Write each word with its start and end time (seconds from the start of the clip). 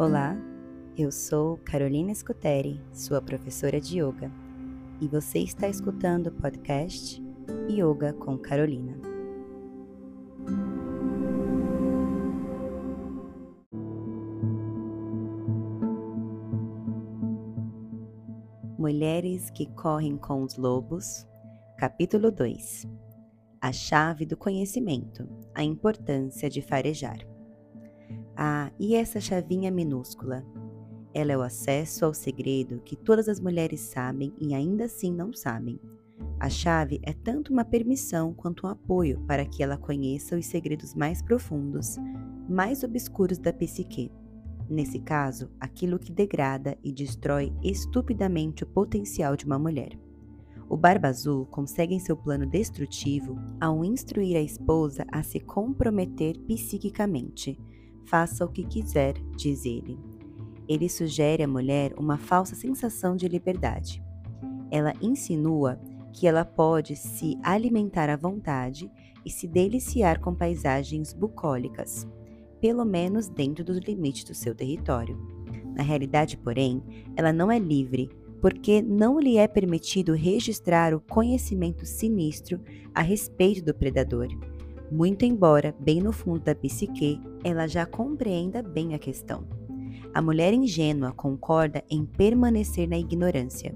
Olá, 0.00 0.34
eu 0.96 1.12
sou 1.12 1.58
Carolina 1.58 2.14
Scuteri, 2.14 2.80
sua 2.90 3.20
professora 3.20 3.78
de 3.78 4.00
yoga, 4.00 4.32
e 4.98 5.06
você 5.06 5.40
está 5.40 5.68
escutando 5.68 6.28
o 6.28 6.32
podcast 6.32 7.22
Yoga 7.68 8.14
com 8.14 8.38
Carolina. 8.38 8.96
Mulheres 18.78 19.50
que 19.50 19.66
correm 19.66 20.16
com 20.16 20.42
os 20.42 20.56
lobos, 20.56 21.28
capítulo 21.76 22.30
2 22.30 22.86
A 23.60 23.70
chave 23.70 24.24
do 24.24 24.34
conhecimento, 24.34 25.28
a 25.54 25.62
importância 25.62 26.48
de 26.48 26.62
farejar. 26.62 27.29
Ah, 28.42 28.72
e 28.80 28.94
essa 28.94 29.20
chavinha 29.20 29.70
minúscula? 29.70 30.42
Ela 31.12 31.32
é 31.32 31.36
o 31.36 31.42
acesso 31.42 32.06
ao 32.06 32.14
segredo 32.14 32.80
que 32.82 32.96
todas 32.96 33.28
as 33.28 33.38
mulheres 33.38 33.80
sabem 33.80 34.32
e 34.40 34.54
ainda 34.54 34.84
assim 34.84 35.12
não 35.12 35.30
sabem. 35.30 35.78
A 36.38 36.48
chave 36.48 36.98
é 37.02 37.12
tanto 37.12 37.52
uma 37.52 37.66
permissão 37.66 38.32
quanto 38.32 38.66
um 38.66 38.70
apoio 38.70 39.20
para 39.26 39.44
que 39.44 39.62
ela 39.62 39.76
conheça 39.76 40.38
os 40.38 40.46
segredos 40.46 40.94
mais 40.94 41.20
profundos, 41.20 41.98
mais 42.48 42.82
obscuros 42.82 43.36
da 43.36 43.52
psique. 43.52 44.10
Nesse 44.70 45.00
caso, 45.00 45.50
aquilo 45.60 45.98
que 45.98 46.10
degrada 46.10 46.78
e 46.82 46.94
destrói 46.94 47.52
estupidamente 47.62 48.64
o 48.64 48.66
potencial 48.66 49.36
de 49.36 49.44
uma 49.44 49.58
mulher. 49.58 49.98
O 50.66 50.78
Barba 50.78 51.08
Azul 51.08 51.44
consegue 51.44 51.94
em 51.94 51.98
seu 51.98 52.16
plano 52.16 52.46
destrutivo 52.46 53.36
ao 53.60 53.84
instruir 53.84 54.34
a 54.38 54.40
esposa 54.40 55.04
a 55.12 55.22
se 55.22 55.40
comprometer 55.40 56.38
psiquicamente 56.46 57.58
Faça 58.10 58.44
o 58.44 58.48
que 58.48 58.64
quiser, 58.64 59.14
diz 59.36 59.64
ele. 59.64 59.96
Ele 60.68 60.88
sugere 60.88 61.44
à 61.44 61.46
mulher 61.46 61.94
uma 61.96 62.18
falsa 62.18 62.56
sensação 62.56 63.14
de 63.14 63.28
liberdade. 63.28 64.02
Ela 64.68 64.92
insinua 65.00 65.80
que 66.12 66.26
ela 66.26 66.44
pode 66.44 66.96
se 66.96 67.38
alimentar 67.40 68.10
à 68.10 68.16
vontade 68.16 68.90
e 69.24 69.30
se 69.30 69.46
deliciar 69.46 70.18
com 70.18 70.34
paisagens 70.34 71.12
bucólicas, 71.12 72.04
pelo 72.60 72.84
menos 72.84 73.28
dentro 73.28 73.64
dos 73.64 73.78
limites 73.78 74.24
do 74.24 74.34
seu 74.34 74.56
território. 74.56 75.16
Na 75.76 75.84
realidade, 75.84 76.36
porém, 76.36 76.82
ela 77.14 77.32
não 77.32 77.48
é 77.48 77.60
livre, 77.60 78.10
porque 78.40 78.82
não 78.82 79.20
lhe 79.20 79.36
é 79.36 79.46
permitido 79.46 80.14
registrar 80.14 80.92
o 80.92 81.00
conhecimento 81.00 81.86
sinistro 81.86 82.60
a 82.92 83.02
respeito 83.02 83.64
do 83.64 83.72
predador 83.72 84.26
muito 84.90 85.24
embora, 85.24 85.74
bem 85.78 86.00
no 86.00 86.12
fundo 86.12 86.40
da 86.40 86.54
psique, 86.54 87.20
ela 87.44 87.68
já 87.68 87.86
compreenda 87.86 88.60
bem 88.60 88.94
a 88.94 88.98
questão. 88.98 89.46
A 90.12 90.20
mulher 90.20 90.52
ingênua 90.52 91.12
concorda 91.12 91.84
em 91.88 92.04
permanecer 92.04 92.88
na 92.88 92.98
ignorância. 92.98 93.72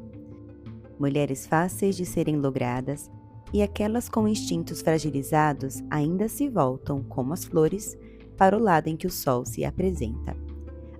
Mulheres 0.98 1.46
fáceis 1.46 1.96
de 1.96 2.04
serem 2.04 2.36
logradas 2.36 3.10
e 3.52 3.62
aquelas 3.62 4.08
com 4.08 4.26
instintos 4.26 4.80
fragilizados 4.80 5.80
ainda 5.88 6.28
se 6.28 6.48
voltam, 6.48 7.04
como 7.04 7.32
as 7.32 7.44
flores, 7.44 7.96
para 8.36 8.56
o 8.56 8.60
lado 8.60 8.88
em 8.88 8.96
que 8.96 9.06
o 9.06 9.10
sol 9.10 9.44
se 9.46 9.64
apresenta. 9.64 10.36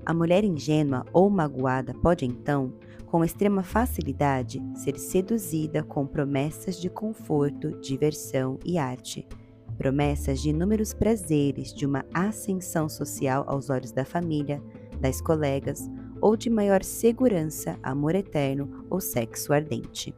A 0.06 0.14
mulher 0.14 0.44
ingênua 0.44 1.04
ou 1.12 1.28
magoada 1.28 1.92
pode 1.94 2.24
então, 2.24 2.72
com 3.06 3.24
extrema 3.24 3.64
facilidade, 3.64 4.62
ser 4.76 4.96
seduzida 4.98 5.82
com 5.82 6.06
promessas 6.06 6.80
de 6.80 6.88
conforto, 6.88 7.80
diversão 7.80 8.58
e 8.64 8.78
arte 8.78 9.26
promessas 9.74 10.40
de 10.40 10.50
inúmeros 10.50 10.94
prazeres, 10.94 11.72
de 11.72 11.84
uma 11.84 12.04
ascensão 12.12 12.88
social 12.88 13.44
aos 13.46 13.70
olhos 13.70 13.92
da 13.92 14.04
família, 14.04 14.62
das 15.00 15.20
colegas 15.20 15.90
ou 16.20 16.36
de 16.36 16.48
maior 16.48 16.82
segurança, 16.82 17.78
amor 17.82 18.14
eterno 18.14 18.86
ou 18.88 19.00
sexo 19.00 19.52
ardente. 19.52 20.14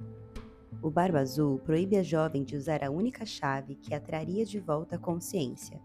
O 0.82 0.90
Barba 0.90 1.18
Azul 1.18 1.58
proíbe 1.58 1.96
a 1.96 2.02
jovem 2.02 2.44
de 2.44 2.56
usar 2.56 2.84
a 2.84 2.90
única 2.90 3.26
chave 3.26 3.74
que 3.74 3.92
a 3.92 4.00
traria 4.00 4.44
de 4.44 4.60
volta 4.60 4.96
à 4.96 4.98
consciência. 4.98 5.80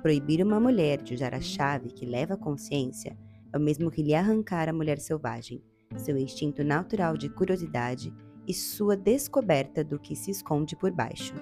Proibir 0.00 0.42
uma 0.42 0.58
mulher 0.58 1.02
de 1.02 1.12
usar 1.12 1.34
a 1.34 1.40
chave 1.40 1.90
que 1.90 2.06
leva 2.06 2.34
à 2.34 2.36
consciência 2.36 3.16
é 3.52 3.58
o 3.58 3.60
mesmo 3.60 3.90
que 3.90 4.02
lhe 4.02 4.14
arrancar 4.14 4.68
a 4.68 4.72
mulher 4.72 4.98
selvagem, 4.98 5.62
seu 5.96 6.16
instinto 6.16 6.62
natural 6.64 7.16
de 7.16 7.28
curiosidade 7.28 8.14
e 8.46 8.54
sua 8.54 8.96
descoberta 8.96 9.84
do 9.84 9.98
que 9.98 10.16
se 10.16 10.30
esconde 10.30 10.76
por 10.76 10.90
baixo. 10.90 11.34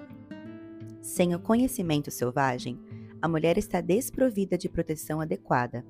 Sem 1.06 1.36
o 1.36 1.38
conhecimento 1.38 2.10
selvagem, 2.10 2.76
a 3.22 3.28
mulher 3.28 3.56
está 3.56 3.80
desprovida 3.80 4.58
de 4.58 4.68
proteção 4.68 5.20
adequada. 5.20 5.86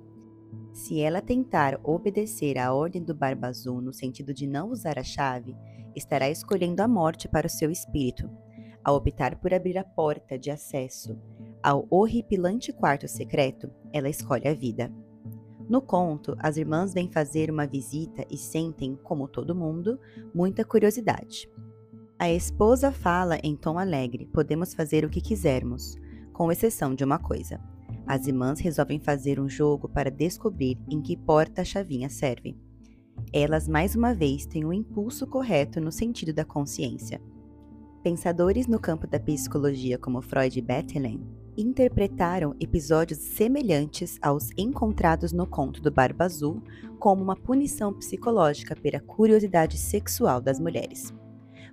Se 0.74 1.00
ela 1.00 1.22
tentar 1.22 1.80
obedecer 1.82 2.58
à 2.58 2.74
ordem 2.74 3.02
do 3.02 3.14
Barba 3.14 3.46
Azul 3.46 3.80
no 3.80 3.94
sentido 3.94 4.34
de 4.34 4.46
não 4.46 4.68
usar 4.68 4.98
a 4.98 5.02
chave, 5.02 5.56
estará 5.96 6.28
escolhendo 6.28 6.82
a 6.82 6.86
morte 6.86 7.28
para 7.28 7.46
o 7.46 7.50
seu 7.50 7.70
espírito, 7.70 8.28
ao 8.84 8.94
optar 8.94 9.40
por 9.40 9.54
abrir 9.54 9.78
a 9.78 9.84
porta 9.84 10.38
de 10.38 10.50
acesso 10.50 11.18
ao 11.62 11.86
horripilante 11.88 12.70
quarto 12.70 13.08
secreto, 13.08 13.70
ela 13.94 14.10
escolhe 14.10 14.46
a 14.46 14.54
vida. 14.54 14.92
No 15.66 15.80
conto, 15.80 16.36
as 16.38 16.58
irmãs 16.58 16.92
vêm 16.92 17.10
fazer 17.10 17.50
uma 17.50 17.66
visita 17.66 18.24
e 18.30 18.36
sentem, 18.36 18.94
como 19.02 19.26
todo 19.26 19.54
mundo, 19.56 19.98
muita 20.34 20.62
curiosidade. 20.62 21.50
A 22.18 22.30
esposa 22.30 22.90
fala 22.90 23.38
em 23.42 23.54
tom 23.54 23.78
alegre: 23.78 24.26
podemos 24.32 24.72
fazer 24.72 25.04
o 25.04 25.10
que 25.10 25.20
quisermos, 25.20 25.96
com 26.32 26.50
exceção 26.50 26.94
de 26.94 27.04
uma 27.04 27.18
coisa. 27.18 27.60
As 28.06 28.26
irmãs 28.26 28.58
resolvem 28.58 28.98
fazer 28.98 29.38
um 29.38 29.50
jogo 29.50 29.86
para 29.86 30.10
descobrir 30.10 30.78
em 30.88 31.02
que 31.02 31.14
porta 31.14 31.60
a 31.60 31.64
chavinha 31.64 32.08
serve. 32.08 32.56
Elas 33.30 33.68
mais 33.68 33.94
uma 33.94 34.14
vez 34.14 34.46
têm 34.46 34.64
o 34.64 34.68
um 34.68 34.72
impulso 34.72 35.26
correto 35.26 35.78
no 35.78 35.92
sentido 35.92 36.32
da 36.32 36.42
consciência. 36.42 37.20
Pensadores 38.02 38.66
no 38.66 38.80
campo 38.80 39.06
da 39.06 39.20
psicologia 39.20 39.98
como 39.98 40.22
Freud 40.22 40.58
e 40.58 40.62
Bethlen 40.62 41.20
interpretaram 41.54 42.56
episódios 42.58 43.18
semelhantes 43.18 44.18
aos 44.22 44.48
encontrados 44.56 45.32
no 45.32 45.46
conto 45.46 45.82
do 45.82 45.90
Barba 45.90 46.24
Azul 46.24 46.62
como 46.98 47.22
uma 47.22 47.36
punição 47.36 47.92
psicológica 47.92 48.74
pela 48.74 49.00
curiosidade 49.00 49.76
sexual 49.76 50.40
das 50.40 50.58
mulheres 50.58 51.12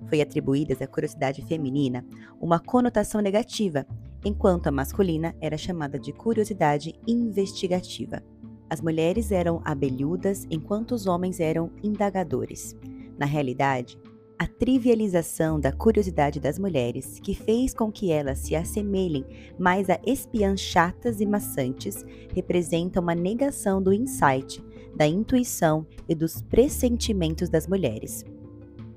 foi 0.07 0.21
atribuídas 0.21 0.81
à 0.81 0.87
curiosidade 0.87 1.41
feminina 1.43 2.05
uma 2.39 2.59
conotação 2.59 3.21
negativa, 3.21 3.85
enquanto 4.23 4.67
a 4.67 4.71
masculina 4.71 5.35
era 5.41 5.57
chamada 5.57 5.99
de 5.99 6.13
curiosidade 6.13 6.93
investigativa. 7.07 8.23
As 8.69 8.81
mulheres 8.81 9.31
eram 9.31 9.61
abelhudas 9.63 10.47
enquanto 10.49 10.93
os 10.93 11.05
homens 11.05 11.39
eram 11.39 11.69
indagadores. 11.83 12.75
Na 13.17 13.25
realidade, 13.25 13.99
a 14.39 14.47
trivialização 14.47 15.59
da 15.59 15.71
curiosidade 15.71 16.39
das 16.39 16.57
mulheres, 16.57 17.19
que 17.21 17.33
fez 17.33 17.73
com 17.73 17.91
que 17.91 18.11
elas 18.11 18.39
se 18.39 18.55
assemelhem 18.55 19.25
mais 19.57 19.89
a 19.89 19.99
espiãs 20.05 20.59
chatas 20.59 21.21
e 21.21 21.25
maçantes, 21.25 22.03
representa 22.33 22.99
uma 22.99 23.15
negação 23.15 23.81
do 23.81 23.93
insight, 23.93 24.63
da 24.95 25.07
intuição 25.07 25.85
e 26.09 26.15
dos 26.15 26.41
pressentimentos 26.41 27.47
das 27.47 27.67
mulheres. 27.67 28.25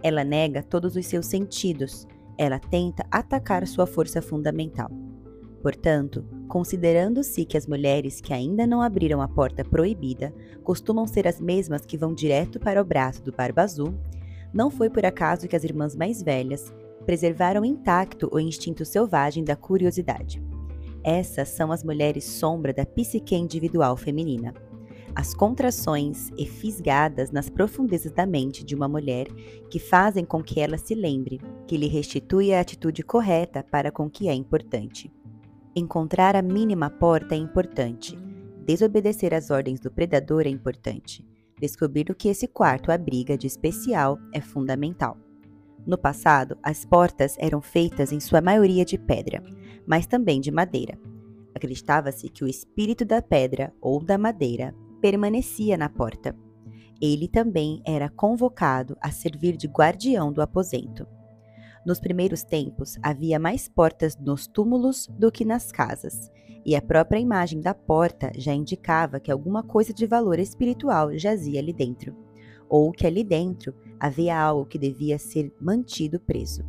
Ela 0.03 0.25
nega 0.25 0.63
todos 0.63 0.97
os 0.97 1.07
seus 1.07 1.27
sentidos, 1.27 2.07
ela 2.39 2.59
tenta 2.59 3.07
atacar 3.11 3.67
sua 3.67 3.87
força 3.87 4.21
fundamental. 4.21 4.91
Portanto, 5.63 6.25
considerando-se 6.49 7.45
que 7.45 7.57
as 7.57 7.67
mulheres 7.67 8.21
que 8.21 8.33
ainda 8.33 8.67
não 8.67 8.81
abriram 8.81 9.21
a 9.21 9.29
porta 9.29 9.65
proibida 9.65 10.33
costumam 10.63 11.07
ser 11.07 11.27
as 11.27 11.41
mesmas 11.41 11.85
que 11.85 11.97
vão 11.97 12.15
direto 12.15 12.61
para 12.61 12.81
o 12.81 12.85
braço 12.85 13.23
do 13.23 13.33
Barba 13.33 13.63
Azul, 13.63 13.95
não 14.53 14.71
foi 14.71 14.89
por 14.89 15.05
acaso 15.05 15.49
que 15.49 15.57
as 15.57 15.65
irmãs 15.65 15.97
mais 15.97 16.23
velhas 16.23 16.73
preservaram 17.05 17.65
intacto 17.65 18.29
o 18.33 18.39
instinto 18.39 18.85
selvagem 18.85 19.43
da 19.45 19.57
curiosidade. 19.57 20.43
Essas 21.03 21.49
são 21.49 21.73
as 21.73 21.83
mulheres 21.83 22.25
sombra 22.25 22.73
da 22.73 22.85
psique 22.85 23.35
individual 23.35 23.97
feminina 23.97 24.55
as 25.17 25.33
contrações 25.33 26.31
e 26.37 26.45
fisgadas 26.45 27.31
nas 27.31 27.49
profundezas 27.49 28.13
da 28.13 28.27
mente 28.27 28.63
de 28.63 28.75
uma 28.75 28.87
mulher 28.87 29.27
que 29.71 29.79
fazem 29.79 30.27
com 30.27 30.43
que 30.43 30.61
ela 30.61 30.77
se 30.77 30.95
lembre, 30.95 31.41
que 31.67 31.79
lhe 31.79 31.87
restitui 31.87 32.53
a 32.53 32.61
atitude 32.61 33.03
correta 33.03 33.65
para 33.65 33.91
com 33.91 34.11
que 34.11 34.29
é 34.29 34.35
importante. 34.35 35.11
Encontrar 35.75 36.37
a 36.37 36.43
mínima 36.43 36.91
porta 36.91 37.35
é 37.35 37.39
importante. 37.39 38.15
Desobedecer 38.67 39.33
às 39.33 39.51
ordens 39.51 39.81
do 39.81 39.91
predador 39.91 40.43
é 40.47 40.51
importante. 40.51 41.27
Descobrir 41.59 42.11
o 42.11 42.15
que 42.15 42.29
esse 42.29 42.47
quarto 42.47 42.93
abriga 42.93 43.39
de 43.39 43.47
especial 43.47 44.19
é 44.35 44.41
fundamental. 44.43 45.17
No 45.87 45.97
passado, 45.97 46.59
as 46.63 46.85
portas 46.85 47.37
eram 47.39 47.63
feitas 47.63 48.13
em 48.13 48.21
sua 48.21 48.43
maioria 48.43 48.85
de 48.85 48.99
pedra, 48.99 49.43
mas 49.87 50.07
também 50.07 50.43
de 50.43 50.51
madeira. 50.51 50.99
Acreditava-se 51.55 52.29
que 52.29 52.45
o 52.45 52.49
espírito 52.49 53.03
da 53.03 53.23
pedra 53.23 53.73
ou 53.81 54.05
da 54.05 54.19
madeira 54.19 54.75
permanecia 55.07 55.77
na 55.77 55.89
porta. 55.89 56.35
Ele 57.01 57.29
também 57.29 57.81
era 57.87 58.09
convocado 58.09 58.97
a 59.01 59.13
servir 59.13 59.57
de 59.57 59.69
guardião 59.69 60.33
do 60.33 60.43
aposento. 60.43 61.07
Nos 61.87 62.01
primeiros 62.01 62.43
tempos, 62.43 62.99
havia 63.01 63.39
mais 63.39 63.69
portas 63.69 64.17
nos 64.17 64.49
túmulos 64.49 65.07
do 65.17 65.31
que 65.31 65.45
nas 65.45 65.71
casas, 65.71 66.29
e 66.65 66.75
a 66.75 66.83
própria 66.83 67.21
imagem 67.21 67.61
da 67.61 67.73
porta 67.73 68.33
já 68.37 68.53
indicava 68.53 69.21
que 69.21 69.31
alguma 69.31 69.63
coisa 69.63 69.95
de 69.95 70.09
valor 70.09 70.41
espiritual 70.41 71.17
jazia 71.17 71.61
ali 71.61 71.73
dentro, 71.73 72.13
ou 72.69 72.91
que 72.91 73.07
ali 73.07 73.23
dentro 73.23 73.73
havia 74.01 74.37
algo 74.37 74.67
que 74.67 74.77
devia 74.77 75.21
ser 75.21 75.55
mantido 75.61 76.19
preso. 76.19 76.65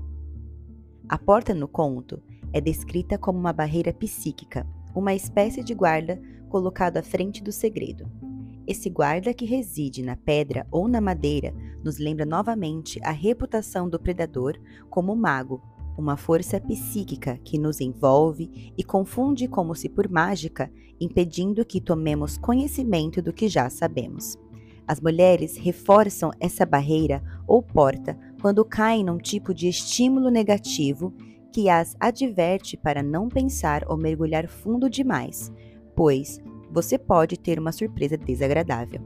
A 1.10 1.18
porta 1.18 1.56
no 1.56 1.68
conto 1.68 2.22
é 2.54 2.62
descrita 2.62 3.18
como 3.18 3.40
uma 3.40 3.52
barreira 3.52 3.92
psíquica, 3.92 4.68
uma 4.94 5.16
espécie 5.16 5.64
de 5.64 5.74
guarda 5.74 6.22
colocado 6.50 6.98
à 6.98 7.02
frente 7.02 7.42
do 7.42 7.52
segredo. 7.52 8.27
Esse 8.68 8.90
guarda 8.90 9.34
que 9.34 9.46
reside 9.46 10.04
na 10.04 10.18
pedra 10.18 10.68
ou 10.70 10.90
na 10.90 11.00
madeira 11.00 11.56
nos 11.82 11.98
lembra 11.98 12.26
novamente 12.26 13.00
a 13.02 13.12
reputação 13.12 13.88
do 13.88 13.98
predador 13.98 14.60
como 14.90 15.16
mago, 15.16 15.62
uma 15.98 16.18
força 16.18 16.60
psíquica 16.60 17.40
que 17.46 17.58
nos 17.58 17.80
envolve 17.80 18.74
e 18.78 18.84
confunde 18.84 19.48
como 19.48 19.74
se 19.74 19.88
por 19.88 20.10
mágica, 20.10 20.70
impedindo 21.00 21.66
que 21.66 21.80
tomemos 21.80 22.38
conhecimento 22.38 23.22
do 23.22 23.32
que 23.32 23.48
já 23.48 23.70
sabemos. 23.70 24.38
As 24.86 25.00
mulheres 25.00 25.56
reforçam 25.56 26.32
essa 26.38 26.66
barreira 26.66 27.24
ou 27.48 27.64
porta 27.64 28.20
quando 28.42 28.66
caem 28.66 29.04
num 29.04 29.18
tipo 29.18 29.54
de 29.54 29.70
estímulo 29.70 30.30
negativo 30.30 31.14
que 31.54 31.70
as 31.70 31.96
adverte 32.00 32.76
para 32.76 33.02
não 33.02 33.30
pensar 33.30 33.86
ou 33.88 33.98
mergulhar 33.98 34.48
fundo 34.48 34.90
demais, 34.90 35.52
pois 35.96 36.42
você 36.72 36.98
pode 36.98 37.38
ter 37.38 37.60
uma 37.60 37.72
surpresa 37.72 38.18
desagradável. 38.18 39.02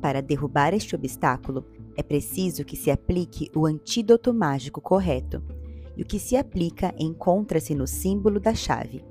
Para 0.00 0.22
derrubar 0.22 0.74
este 0.74 0.94
obstáculo, 0.94 1.64
é 1.96 2.02
preciso 2.02 2.64
que 2.64 2.76
se 2.76 2.90
aplique 2.90 3.50
o 3.54 3.66
antídoto 3.66 4.32
mágico 4.32 4.80
correto, 4.80 5.42
e 5.96 6.02
o 6.02 6.06
que 6.06 6.18
se 6.18 6.36
aplica 6.36 6.94
encontra-se 6.96 7.74
no 7.74 7.86
símbolo 7.86 8.38
da 8.38 8.54
chave. 8.54 9.04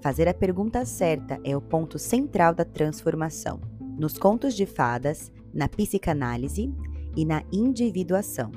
Fazer 0.00 0.26
a 0.26 0.34
pergunta 0.34 0.84
certa 0.86 1.38
é 1.44 1.54
o 1.56 1.60
ponto 1.60 1.98
central 1.98 2.54
da 2.54 2.64
transformação. 2.64 3.60
Nos 3.98 4.16
contos 4.16 4.54
de 4.54 4.64
fadas, 4.64 5.30
na 5.52 5.68
psicanálise 5.68 6.72
e 7.14 7.24
na 7.24 7.42
individuação. 7.52 8.50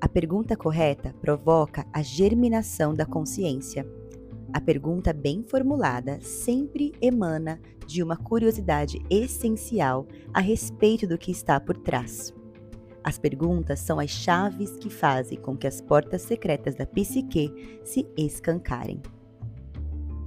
A 0.00 0.08
pergunta 0.08 0.56
correta 0.56 1.14
provoca 1.20 1.84
a 1.92 2.00
germinação 2.00 2.94
da 2.94 3.04
consciência 3.04 3.84
a 4.52 4.60
pergunta 4.60 5.12
bem 5.12 5.42
formulada 5.42 6.20
sempre 6.20 6.92
emana 7.00 7.60
de 7.86 8.02
uma 8.02 8.16
curiosidade 8.16 9.00
essencial 9.08 10.06
a 10.32 10.40
respeito 10.40 11.06
do 11.06 11.18
que 11.18 11.30
está 11.30 11.58
por 11.60 11.76
trás. 11.76 12.34
As 13.02 13.18
perguntas 13.18 13.80
são 13.80 13.98
as 13.98 14.10
chaves 14.10 14.76
que 14.76 14.90
fazem 14.90 15.38
com 15.38 15.56
que 15.56 15.66
as 15.66 15.80
portas 15.80 16.22
secretas 16.22 16.74
da 16.74 16.86
psique 16.86 17.80
se 17.82 18.06
escancarem. 18.16 19.00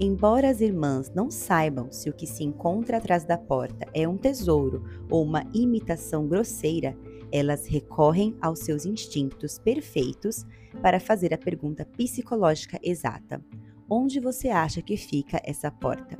Embora 0.00 0.50
as 0.50 0.60
irmãs 0.60 1.12
não 1.14 1.30
saibam 1.30 1.90
se 1.92 2.10
o 2.10 2.12
que 2.12 2.26
se 2.26 2.42
encontra 2.42 2.96
atrás 2.96 3.24
da 3.24 3.38
porta 3.38 3.86
é 3.94 4.08
um 4.08 4.16
tesouro 4.16 4.84
ou 5.08 5.22
uma 5.22 5.44
imitação 5.54 6.26
grosseira, 6.26 6.96
elas 7.30 7.66
recorrem 7.66 8.36
aos 8.40 8.60
seus 8.60 8.84
instintos 8.84 9.58
perfeitos 9.58 10.44
para 10.82 10.98
fazer 10.98 11.32
a 11.32 11.38
pergunta 11.38 11.84
psicológica 11.84 12.78
exata, 12.82 13.40
Onde 13.88 14.18
você 14.18 14.48
acha 14.48 14.80
que 14.80 14.96
fica 14.96 15.42
essa 15.44 15.70
porta? 15.70 16.16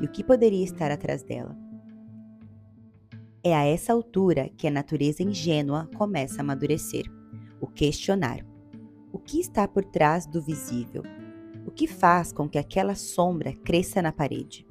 E 0.00 0.06
o 0.06 0.10
que 0.10 0.24
poderia 0.24 0.64
estar 0.64 0.90
atrás 0.90 1.22
dela? 1.22 1.54
É 3.44 3.54
a 3.54 3.64
essa 3.64 3.92
altura 3.92 4.48
que 4.56 4.66
a 4.66 4.70
natureza 4.70 5.22
ingênua 5.22 5.90
começa 5.94 6.38
a 6.38 6.40
amadurecer, 6.40 7.04
o 7.60 7.66
questionar. 7.66 8.46
O 9.12 9.18
que 9.18 9.38
está 9.38 9.68
por 9.68 9.84
trás 9.84 10.26
do 10.26 10.40
visível? 10.40 11.02
O 11.66 11.70
que 11.70 11.86
faz 11.86 12.32
com 12.32 12.48
que 12.48 12.56
aquela 12.56 12.94
sombra 12.94 13.52
cresça 13.52 14.00
na 14.00 14.10
parede? 14.10 14.66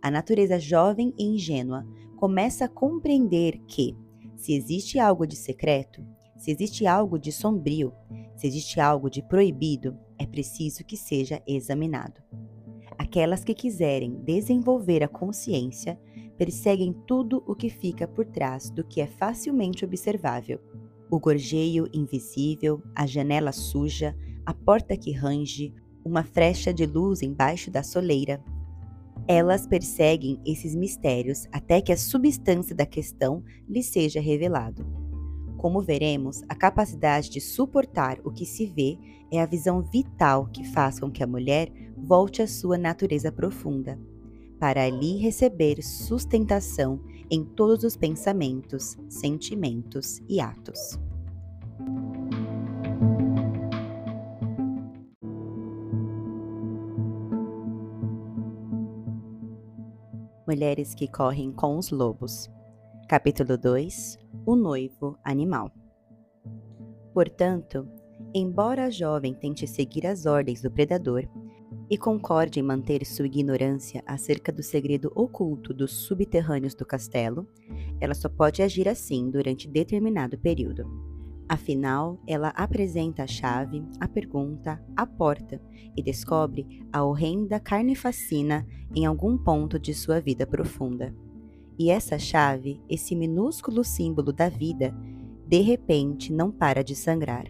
A 0.00 0.10
natureza 0.10 0.58
jovem 0.58 1.12
e 1.18 1.24
ingênua 1.24 1.86
começa 2.16 2.64
a 2.64 2.68
compreender 2.68 3.60
que, 3.66 3.94
se 4.34 4.54
existe 4.54 4.98
algo 4.98 5.26
de 5.26 5.36
secreto, 5.36 6.02
se 6.38 6.50
existe 6.50 6.86
algo 6.86 7.18
de 7.18 7.30
sombrio, 7.30 7.92
se 8.34 8.46
existe 8.46 8.80
algo 8.80 9.10
de 9.10 9.22
proibido, 9.22 9.98
é 10.18 10.26
preciso 10.26 10.84
que 10.84 10.96
seja 10.96 11.42
examinado. 11.46 12.20
Aquelas 12.98 13.44
que 13.44 13.54
quiserem 13.54 14.14
desenvolver 14.24 15.02
a 15.02 15.08
consciência 15.08 15.98
perseguem 16.36 16.92
tudo 17.06 17.42
o 17.46 17.54
que 17.54 17.70
fica 17.70 18.06
por 18.06 18.26
trás 18.26 18.70
do 18.70 18.84
que 18.84 19.00
é 19.00 19.06
facilmente 19.06 19.84
observável. 19.84 20.60
O 21.10 21.18
gorjeio 21.18 21.88
invisível, 21.92 22.82
a 22.94 23.06
janela 23.06 23.52
suja, 23.52 24.16
a 24.44 24.52
porta 24.52 24.96
que 24.96 25.12
range, 25.12 25.72
uma 26.04 26.22
frecha 26.22 26.72
de 26.72 26.86
luz 26.86 27.22
embaixo 27.22 27.70
da 27.70 27.82
soleira. 27.82 28.42
Elas 29.26 29.66
perseguem 29.66 30.40
esses 30.44 30.74
mistérios 30.74 31.46
até 31.50 31.80
que 31.80 31.92
a 31.92 31.96
substância 31.96 32.74
da 32.74 32.86
questão 32.86 33.42
lhes 33.68 33.86
seja 33.86 34.20
revelado. 34.20 35.05
Como 35.66 35.80
veremos, 35.80 36.44
a 36.48 36.54
capacidade 36.54 37.28
de 37.28 37.40
suportar 37.40 38.20
o 38.22 38.30
que 38.30 38.46
se 38.46 38.66
vê 38.66 38.96
é 39.32 39.42
a 39.42 39.46
visão 39.46 39.82
vital 39.82 40.46
que 40.46 40.62
faz 40.62 41.00
com 41.00 41.10
que 41.10 41.24
a 41.24 41.26
mulher 41.26 41.72
volte 41.96 42.40
à 42.40 42.46
sua 42.46 42.78
natureza 42.78 43.32
profunda, 43.32 43.98
para 44.60 44.84
ali 44.84 45.16
receber 45.16 45.82
sustentação 45.82 47.00
em 47.28 47.44
todos 47.44 47.82
os 47.82 47.96
pensamentos, 47.96 48.96
sentimentos 49.08 50.22
e 50.28 50.40
atos. 50.40 51.00
Mulheres 60.46 60.94
que 60.94 61.08
correm 61.08 61.50
com 61.50 61.76
os 61.76 61.90
lobos. 61.90 62.48
Capítulo 63.08 63.58
2 63.58 64.25
O 64.46 64.54
noivo 64.54 65.18
animal. 65.24 65.72
Portanto, 67.12 67.88
embora 68.32 68.84
a 68.84 68.90
jovem 68.90 69.34
tente 69.34 69.66
seguir 69.66 70.06
as 70.06 70.24
ordens 70.24 70.62
do 70.62 70.70
predador 70.70 71.28
e 71.90 71.98
concorde 71.98 72.60
em 72.60 72.62
manter 72.62 73.04
sua 73.04 73.26
ignorância 73.26 74.04
acerca 74.06 74.52
do 74.52 74.62
segredo 74.62 75.10
oculto 75.16 75.74
dos 75.74 75.90
subterrâneos 76.06 76.76
do 76.76 76.86
castelo, 76.86 77.48
ela 78.00 78.14
só 78.14 78.28
pode 78.28 78.62
agir 78.62 78.88
assim 78.88 79.28
durante 79.28 79.68
determinado 79.68 80.38
período. 80.38 80.84
Afinal, 81.48 82.22
ela 82.24 82.50
apresenta 82.50 83.24
a 83.24 83.26
chave, 83.26 83.84
a 83.98 84.06
pergunta, 84.06 84.80
a 84.96 85.04
porta 85.04 85.60
e 85.96 86.00
descobre 86.00 86.86
a 86.92 87.02
horrenda 87.02 87.58
carnificina 87.58 88.64
em 88.94 89.06
algum 89.06 89.36
ponto 89.36 89.76
de 89.76 89.92
sua 89.92 90.20
vida 90.20 90.46
profunda. 90.46 91.12
E 91.78 91.90
essa 91.90 92.18
chave, 92.18 92.80
esse 92.88 93.14
minúsculo 93.14 93.84
símbolo 93.84 94.32
da 94.32 94.48
vida, 94.48 94.94
de 95.46 95.60
repente 95.60 96.32
não 96.32 96.50
para 96.50 96.82
de 96.82 96.94
sangrar, 96.94 97.44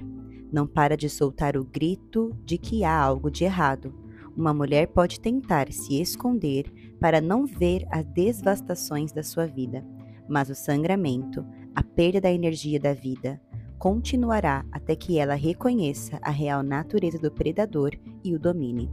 não 0.52 0.66
para 0.66 0.96
de 0.96 1.08
soltar 1.08 1.56
o 1.56 1.64
grito 1.64 2.36
de 2.44 2.58
que 2.58 2.84
há 2.84 2.96
algo 2.96 3.30
de 3.30 3.44
errado. 3.44 3.94
Uma 4.36 4.52
mulher 4.52 4.88
pode 4.88 5.20
tentar 5.20 5.72
se 5.72 6.00
esconder 6.00 6.72
para 7.00 7.20
não 7.20 7.46
ver 7.46 7.86
as 7.90 8.04
devastações 8.04 9.12
da 9.12 9.22
sua 9.22 9.46
vida, 9.46 9.84
mas 10.28 10.50
o 10.50 10.54
sangramento, 10.54 11.44
a 11.74 11.82
perda 11.82 12.20
da 12.20 12.32
energia 12.32 12.78
da 12.78 12.92
vida, 12.92 13.40
continuará 13.78 14.64
até 14.72 14.96
que 14.96 15.18
ela 15.18 15.34
reconheça 15.34 16.18
a 16.22 16.30
real 16.30 16.62
natureza 16.62 17.18
do 17.18 17.30
predador 17.30 17.92
e 18.24 18.34
o 18.34 18.38
domine. 18.38 18.90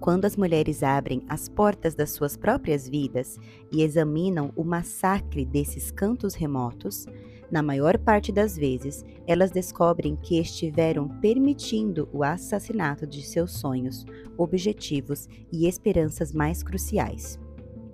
Quando 0.00 0.24
as 0.24 0.34
mulheres 0.34 0.82
abrem 0.82 1.22
as 1.28 1.46
portas 1.46 1.94
das 1.94 2.10
suas 2.10 2.34
próprias 2.34 2.88
vidas 2.88 3.38
e 3.70 3.82
examinam 3.82 4.50
o 4.56 4.64
massacre 4.64 5.44
desses 5.44 5.90
cantos 5.90 6.34
remotos, 6.34 7.04
na 7.50 7.62
maior 7.62 7.98
parte 7.98 8.32
das 8.32 8.56
vezes 8.56 9.04
elas 9.26 9.50
descobrem 9.50 10.16
que 10.16 10.40
estiveram 10.40 11.06
permitindo 11.20 12.08
o 12.14 12.24
assassinato 12.24 13.06
de 13.06 13.22
seus 13.22 13.52
sonhos, 13.52 14.06
objetivos 14.38 15.28
e 15.52 15.66
esperanças 15.66 16.32
mais 16.32 16.62
cruciais. 16.62 17.38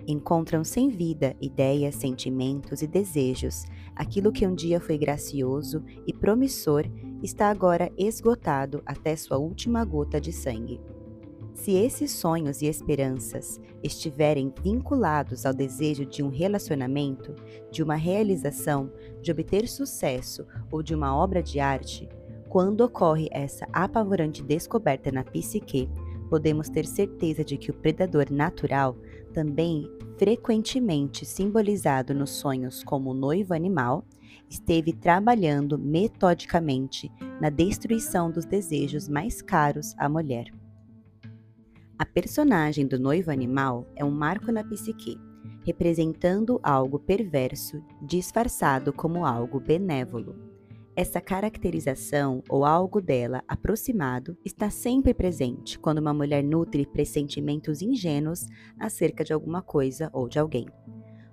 Encontram 0.07 0.63
sem 0.63 0.87
vida 0.87 1.35
ideias, 1.41 1.95
sentimentos 1.95 2.81
e 2.81 2.87
desejos. 2.87 3.65
Aquilo 3.93 4.31
que 4.31 4.47
um 4.47 4.55
dia 4.55 4.79
foi 4.79 4.97
gracioso 4.97 5.83
e 6.05 6.13
promissor 6.13 6.85
está 7.21 7.49
agora 7.49 7.91
esgotado 7.97 8.81
até 8.85 9.13
sua 9.17 9.37
última 9.37 9.83
gota 9.83 10.21
de 10.21 10.31
sangue. 10.31 10.79
Se 11.57 11.73
esses 11.73 12.11
sonhos 12.11 12.61
e 12.61 12.67
esperanças 12.67 13.59
estiverem 13.83 14.53
vinculados 14.63 15.45
ao 15.45 15.53
desejo 15.53 16.05
de 16.05 16.21
um 16.23 16.29
relacionamento, 16.29 17.33
de 17.71 17.81
uma 17.83 17.95
realização, 17.95 18.91
de 19.21 19.31
obter 19.31 19.67
sucesso 19.67 20.45
ou 20.71 20.83
de 20.83 20.93
uma 20.93 21.17
obra 21.17 21.41
de 21.41 21.59
arte, 21.59 22.07
quando 22.47 22.81
ocorre 22.81 23.27
essa 23.31 23.67
apavorante 23.73 24.43
descoberta 24.43 25.11
na 25.11 25.23
psique, 25.23 25.89
podemos 26.29 26.69
ter 26.69 26.85
certeza 26.85 27.43
de 27.43 27.57
que 27.57 27.71
o 27.71 27.73
predador 27.73 28.31
natural, 28.31 28.95
também 29.33 29.91
frequentemente 30.17 31.25
simbolizado 31.25 32.13
nos 32.13 32.29
sonhos 32.29 32.83
como 32.83 33.15
noivo 33.15 33.53
animal, 33.53 34.05
esteve 34.47 34.93
trabalhando 34.93 35.77
metodicamente 35.77 37.11
na 37.41 37.49
destruição 37.49 38.29
dos 38.31 38.45
desejos 38.45 39.09
mais 39.09 39.41
caros 39.41 39.95
à 39.97 40.07
mulher. 40.07 40.51
A 41.99 42.05
personagem 42.05 42.85
do 42.85 42.99
noivo 42.99 43.31
animal 43.31 43.87
é 43.95 44.05
um 44.05 44.11
marco 44.11 44.51
na 44.51 44.63
psique, 44.63 45.19
representando 45.65 46.59
algo 46.61 46.99
perverso 46.99 47.83
disfarçado 48.03 48.93
como 48.93 49.25
algo 49.25 49.59
benévolo. 49.59 50.35
Essa 50.95 51.19
caracterização 51.19 52.43
ou 52.47 52.63
algo 52.65 53.01
dela 53.01 53.43
aproximado 53.47 54.37
está 54.45 54.69
sempre 54.69 55.11
presente 55.11 55.79
quando 55.79 55.97
uma 55.97 56.13
mulher 56.13 56.43
nutre 56.43 56.85
pressentimentos 56.85 57.81
ingênuos 57.81 58.45
acerca 58.79 59.23
de 59.23 59.33
alguma 59.33 59.63
coisa 59.63 60.11
ou 60.13 60.29
de 60.29 60.37
alguém. 60.37 60.67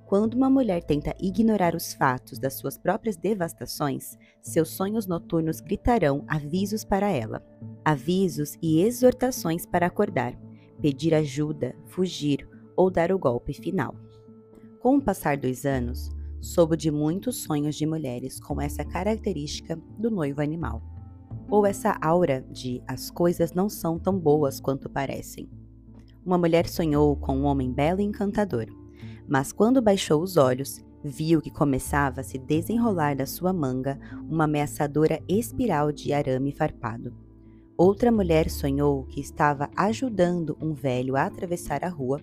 Quando 0.07 0.33
uma 0.33 0.49
mulher 0.49 0.83
tenta 0.83 1.15
ignorar 1.21 1.75
os 1.75 1.93
fatos 1.93 2.39
das 2.39 2.55
suas 2.55 2.79
próprias 2.79 3.19
devastações, 3.19 4.17
seus 4.41 4.71
sonhos 4.71 5.07
noturnos 5.07 5.61
gritarão 5.61 6.25
avisos 6.27 6.85
para 6.85 7.11
ela, 7.11 7.45
avisos 7.85 8.57
e 8.63 8.81
exortações 8.81 9.67
para 9.67 9.87
acordar, 9.87 10.35
pedir 10.85 11.15
ajuda, 11.15 11.75
fugir 11.87 12.47
ou 12.77 12.91
dar 12.91 13.11
o 13.11 13.19
golpe 13.19 13.55
final. 13.55 13.95
Com 14.81 14.99
o 14.99 15.01
passar 15.01 15.35
dos 15.39 15.65
anos, 15.65 16.11
soube 16.43 16.77
de 16.77 16.91
muitos 16.91 17.43
sonhos 17.43 17.75
de 17.75 17.87
mulheres 17.87 18.39
com 18.39 18.61
essa 18.61 18.85
característica 18.85 19.81
do 19.99 20.11
noivo 20.11 20.43
animal, 20.43 20.83
ou 21.49 21.65
essa 21.65 21.97
aura 22.03 22.43
de 22.51 22.83
as 22.87 23.11
coisas 23.11 23.55
não 23.55 23.71
são 23.71 23.99
tão 23.99 24.19
boas 24.19 24.61
quanto 24.61 24.91
parecem. 24.91 25.49
Uma 26.23 26.37
mulher 26.37 26.69
sonhou 26.69 27.17
com 27.17 27.35
um 27.35 27.45
homem 27.45 27.73
belo 27.73 28.03
e 28.03 28.05
encantador, 28.05 28.67
mas 29.27 29.53
quando 29.53 29.81
baixou 29.81 30.23
os 30.23 30.37
olhos, 30.37 30.85
viu 31.03 31.41
que 31.41 31.51
começava 31.51 32.21
a 32.21 32.25
se 32.25 32.37
desenrolar 32.37 33.17
da 33.17 33.25
sua 33.25 33.55
manga 33.55 33.99
uma 34.29 34.45
ameaçadora 34.45 35.19
espiral 35.27 35.91
de 35.91 36.13
arame 36.13 36.53
farpado. 36.53 37.24
Outra 37.77 38.13
mulher 38.13 38.49
sonhou 38.49 39.03
que 39.05 39.21
estava 39.21 39.69
ajudando 39.77 40.57
um 40.61 40.73
velho 40.73 41.17
a 41.17 41.25
atravessar 41.25 41.85
a 41.85 41.89
rua 41.89 42.21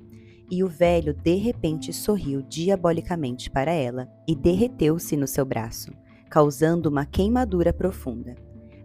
e 0.50 0.64
o 0.64 0.68
velho 0.68 1.14
de 1.14 1.36
repente 1.36 1.92
sorriu 1.92 2.42
diabolicamente 2.42 3.50
para 3.50 3.72
ela 3.72 4.10
e 4.26 4.34
derreteu-se 4.34 5.18
no 5.18 5.28
seu 5.28 5.46
braço, 5.46 5.92
causando 6.30 6.88
uma 6.88 7.06
queimadura 7.06 7.74
profunda. 7.74 8.36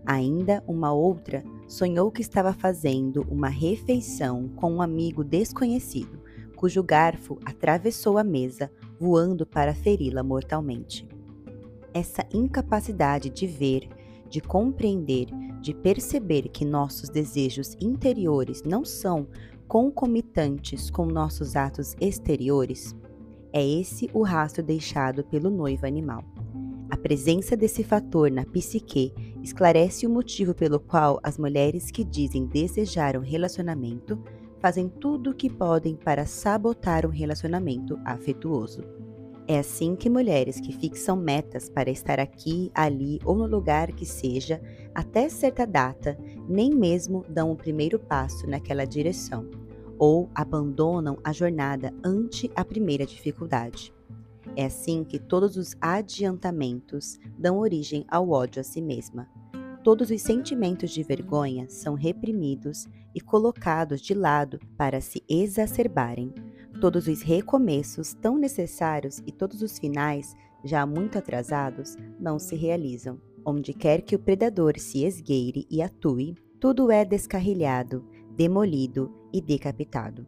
Ainda 0.04 0.62
uma 0.66 0.92
outra 0.92 1.44
sonhou 1.68 2.10
que 2.10 2.20
estava 2.20 2.52
fazendo 2.52 3.24
uma 3.30 3.48
refeição 3.48 4.48
com 4.56 4.72
um 4.74 4.82
amigo 4.82 5.22
desconhecido, 5.22 6.20
cujo 6.56 6.82
garfo 6.82 7.38
atravessou 7.44 8.18
a 8.18 8.24
mesa, 8.24 8.70
voando 8.98 9.46
para 9.46 9.74
feri-la 9.74 10.22
mortalmente. 10.24 11.06
Essa 11.94 12.26
incapacidade 12.32 13.30
de 13.30 13.46
ver, 13.46 13.88
de 14.36 14.42
compreender, 14.42 15.28
de 15.62 15.72
perceber 15.72 16.50
que 16.50 16.62
nossos 16.62 17.08
desejos 17.08 17.74
interiores 17.80 18.62
não 18.62 18.84
são 18.84 19.26
concomitantes 19.66 20.90
com 20.90 21.06
nossos 21.06 21.56
atos 21.56 21.96
exteriores, 21.98 22.94
é 23.50 23.66
esse 23.66 24.10
o 24.12 24.22
rastro 24.22 24.62
deixado 24.62 25.24
pelo 25.24 25.48
noivo 25.48 25.86
animal. 25.86 26.22
A 26.90 26.98
presença 26.98 27.56
desse 27.56 27.82
fator 27.82 28.30
na 28.30 28.44
psique 28.44 29.10
esclarece 29.42 30.06
o 30.06 30.10
motivo 30.10 30.54
pelo 30.54 30.78
qual 30.78 31.18
as 31.22 31.38
mulheres 31.38 31.90
que 31.90 32.04
dizem 32.04 32.44
desejar 32.44 33.16
um 33.16 33.22
relacionamento 33.22 34.22
fazem 34.60 34.86
tudo 34.86 35.30
o 35.30 35.34
que 35.34 35.48
podem 35.48 35.96
para 35.96 36.26
sabotar 36.26 37.06
um 37.06 37.10
relacionamento 37.10 37.98
afetuoso. 38.04 38.82
É 39.48 39.60
assim 39.60 39.94
que 39.94 40.10
mulheres 40.10 40.58
que 40.58 40.72
fixam 40.72 41.16
metas 41.16 41.68
para 41.68 41.88
estar 41.88 42.18
aqui, 42.18 42.68
ali 42.74 43.20
ou 43.24 43.36
no 43.36 43.46
lugar 43.46 43.92
que 43.92 44.04
seja, 44.04 44.60
até 44.92 45.28
certa 45.28 45.64
data, 45.64 46.18
nem 46.48 46.74
mesmo 46.74 47.24
dão 47.28 47.52
o 47.52 47.56
primeiro 47.56 47.96
passo 47.96 48.44
naquela 48.48 48.84
direção, 48.84 49.48
ou 49.98 50.28
abandonam 50.34 51.16
a 51.22 51.32
jornada 51.32 51.94
ante 52.04 52.50
a 52.56 52.64
primeira 52.64 53.06
dificuldade. 53.06 53.94
É 54.56 54.64
assim 54.64 55.04
que 55.04 55.18
todos 55.18 55.56
os 55.56 55.76
adiantamentos 55.80 57.16
dão 57.38 57.58
origem 57.58 58.04
ao 58.08 58.28
ódio 58.30 58.60
a 58.60 58.64
si 58.64 58.82
mesma. 58.82 59.28
Todos 59.84 60.10
os 60.10 60.22
sentimentos 60.22 60.90
de 60.90 61.04
vergonha 61.04 61.68
são 61.68 61.94
reprimidos 61.94 62.88
e 63.14 63.20
colocados 63.20 64.00
de 64.00 64.12
lado 64.12 64.58
para 64.76 65.00
se 65.00 65.22
exacerbarem, 65.28 66.34
Todos 66.80 67.08
os 67.08 67.22
recomeços 67.22 68.12
tão 68.12 68.36
necessários 68.36 69.22
e 69.26 69.32
todos 69.32 69.62
os 69.62 69.78
finais, 69.78 70.34
já 70.62 70.84
muito 70.84 71.16
atrasados, 71.16 71.96
não 72.20 72.38
se 72.38 72.54
realizam. 72.54 73.18
Onde 73.44 73.72
quer 73.72 74.02
que 74.02 74.14
o 74.14 74.18
predador 74.18 74.78
se 74.78 75.04
esgueire 75.04 75.66
e 75.70 75.80
atue, 75.80 76.34
tudo 76.60 76.90
é 76.90 77.04
descarrilhado, 77.04 78.04
demolido 78.36 79.10
e 79.32 79.40
decapitado. 79.40 80.26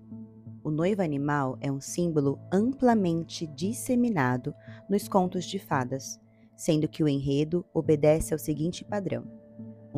O 0.64 0.70
noivo 0.70 1.02
animal 1.02 1.58
é 1.60 1.70
um 1.70 1.80
símbolo 1.80 2.38
amplamente 2.52 3.46
disseminado 3.46 4.54
nos 4.88 5.06
contos 5.06 5.44
de 5.44 5.58
fadas, 5.58 6.18
sendo 6.56 6.88
que 6.88 7.02
o 7.02 7.08
enredo 7.08 7.64
obedece 7.74 8.32
ao 8.32 8.38
seguinte 8.38 8.84
padrão: 8.84 9.24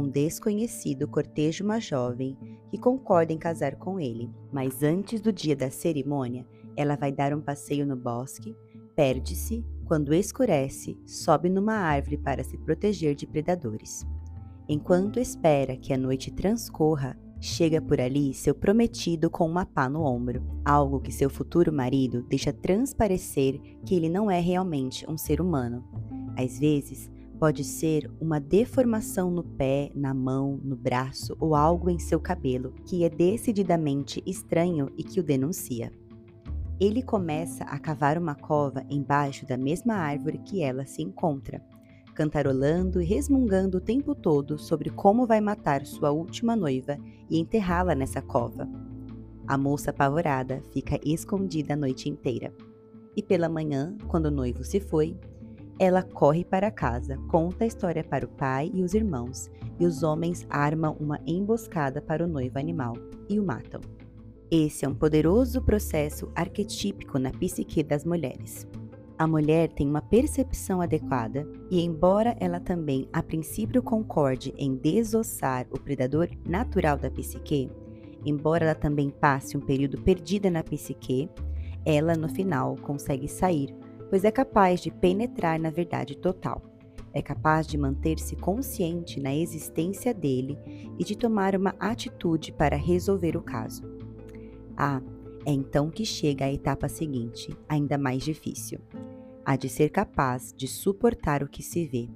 um 0.00 0.08
desconhecido 0.08 1.06
corteja 1.06 1.62
uma 1.62 1.78
jovem 1.78 2.36
que 2.70 2.78
concorda 2.78 3.32
em 3.32 3.38
casar 3.38 3.76
com 3.76 4.00
ele, 4.00 4.30
mas 4.52 4.82
antes 4.82 5.20
do 5.20 5.32
dia 5.32 5.54
da 5.54 5.70
cerimônia, 5.70 6.46
ela 6.76 6.96
vai 6.96 7.12
dar 7.12 7.34
um 7.34 7.40
passeio 7.40 7.86
no 7.86 7.96
bosque, 7.96 8.56
perde-se, 8.96 9.64
quando 9.84 10.14
escurece, 10.14 10.96
sobe 11.04 11.48
numa 11.48 11.74
árvore 11.74 12.16
para 12.16 12.42
se 12.42 12.56
proteger 12.56 13.14
de 13.14 13.26
predadores. 13.26 14.06
Enquanto 14.68 15.18
espera 15.18 15.76
que 15.76 15.92
a 15.92 15.98
noite 15.98 16.30
transcorra, 16.30 17.18
chega 17.40 17.80
por 17.80 18.00
ali 18.00 18.32
seu 18.32 18.54
prometido 18.54 19.28
com 19.28 19.46
uma 19.46 19.66
pá 19.66 19.88
no 19.88 20.02
ombro, 20.02 20.42
algo 20.64 21.00
que 21.00 21.10
seu 21.10 21.28
futuro 21.28 21.72
marido 21.72 22.22
deixa 22.22 22.52
transparecer 22.52 23.60
que 23.84 23.94
ele 23.94 24.08
não 24.08 24.30
é 24.30 24.38
realmente 24.38 25.04
um 25.10 25.16
ser 25.16 25.40
humano. 25.40 25.84
Às 26.36 26.58
vezes, 26.58 27.10
Pode 27.40 27.64
ser 27.64 28.10
uma 28.20 28.38
deformação 28.38 29.30
no 29.30 29.42
pé, 29.42 29.90
na 29.94 30.12
mão, 30.12 30.60
no 30.62 30.76
braço 30.76 31.34
ou 31.40 31.54
algo 31.54 31.88
em 31.88 31.98
seu 31.98 32.20
cabelo 32.20 32.74
que 32.84 33.02
é 33.02 33.08
decididamente 33.08 34.22
estranho 34.26 34.92
e 34.94 35.02
que 35.02 35.18
o 35.18 35.22
denuncia. 35.22 35.90
Ele 36.78 37.02
começa 37.02 37.64
a 37.64 37.78
cavar 37.78 38.18
uma 38.18 38.34
cova 38.34 38.84
embaixo 38.90 39.46
da 39.46 39.56
mesma 39.56 39.94
árvore 39.94 40.36
que 40.36 40.62
ela 40.62 40.84
se 40.84 41.00
encontra, 41.00 41.64
cantarolando 42.14 43.00
e 43.00 43.06
resmungando 43.06 43.78
o 43.78 43.80
tempo 43.80 44.14
todo 44.14 44.58
sobre 44.58 44.90
como 44.90 45.26
vai 45.26 45.40
matar 45.40 45.86
sua 45.86 46.10
última 46.10 46.54
noiva 46.54 46.98
e 47.30 47.38
enterrá-la 47.38 47.94
nessa 47.94 48.20
cova. 48.20 48.68
A 49.46 49.56
moça 49.56 49.92
apavorada 49.92 50.62
fica 50.74 51.00
escondida 51.02 51.72
a 51.72 51.76
noite 51.76 52.06
inteira. 52.06 52.52
E 53.16 53.22
pela 53.22 53.48
manhã, 53.48 53.96
quando 54.08 54.26
o 54.26 54.30
noivo 54.30 54.62
se 54.62 54.78
foi, 54.78 55.16
ela 55.80 56.02
corre 56.02 56.44
para 56.44 56.70
casa, 56.70 57.16
conta 57.26 57.64
a 57.64 57.66
história 57.66 58.04
para 58.04 58.26
o 58.26 58.28
pai 58.28 58.70
e 58.74 58.82
os 58.82 58.92
irmãos, 58.92 59.50
e 59.78 59.86
os 59.86 60.02
homens 60.02 60.46
armam 60.50 60.94
uma 61.00 61.18
emboscada 61.26 62.02
para 62.02 62.22
o 62.22 62.28
noivo 62.28 62.58
animal 62.58 62.92
e 63.30 63.40
o 63.40 63.42
matam. 63.42 63.80
Esse 64.50 64.84
é 64.84 64.88
um 64.88 64.94
poderoso 64.94 65.62
processo 65.62 66.30
arquetípico 66.34 67.18
na 67.18 67.30
psique 67.30 67.82
das 67.82 68.04
mulheres. 68.04 68.68
A 69.16 69.26
mulher 69.26 69.70
tem 69.70 69.88
uma 69.88 70.02
percepção 70.02 70.82
adequada 70.82 71.50
e, 71.70 71.82
embora 71.82 72.36
ela 72.38 72.60
também 72.60 73.08
a 73.10 73.22
princípio 73.22 73.82
concorde 73.82 74.52
em 74.58 74.76
desossar 74.76 75.66
o 75.70 75.80
predador 75.80 76.28
natural 76.46 76.98
da 76.98 77.10
psique, 77.10 77.70
embora 78.26 78.66
ela 78.66 78.74
também 78.74 79.08
passe 79.08 79.56
um 79.56 79.60
período 79.60 79.98
perdida 80.02 80.50
na 80.50 80.62
psique, 80.62 81.30
ela 81.86 82.14
no 82.14 82.28
final 82.28 82.76
consegue 82.82 83.28
sair 83.28 83.74
pois 84.10 84.24
é 84.24 84.30
capaz 84.30 84.80
de 84.80 84.90
penetrar 84.90 85.58
na 85.58 85.70
verdade 85.70 86.16
total. 86.16 86.60
É 87.12 87.22
capaz 87.22 87.66
de 87.66 87.78
manter-se 87.78 88.36
consciente 88.36 89.18
na 89.20 89.34
existência 89.34 90.12
dele 90.12 90.58
e 90.98 91.04
de 91.04 91.16
tomar 91.16 91.56
uma 91.56 91.74
atitude 91.78 92.52
para 92.52 92.76
resolver 92.76 93.36
o 93.36 93.42
caso. 93.42 93.82
Ah, 94.76 95.00
é 95.46 95.52
então 95.52 95.90
que 95.90 96.04
chega 96.04 96.44
a 96.44 96.52
etapa 96.52 96.88
seguinte, 96.88 97.56
ainda 97.68 97.96
mais 97.96 98.22
difícil. 98.22 98.80
A 99.44 99.56
de 99.56 99.68
ser 99.68 99.88
capaz 99.88 100.52
de 100.56 100.68
suportar 100.68 101.42
o 101.42 101.48
que 101.48 101.62
se 101.62 101.86
vê, 101.86 102.08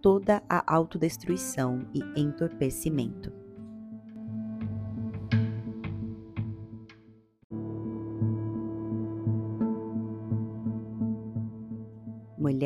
toda 0.00 0.42
a 0.48 0.72
autodestruição 0.72 1.86
e 1.94 2.20
entorpecimento. 2.20 3.32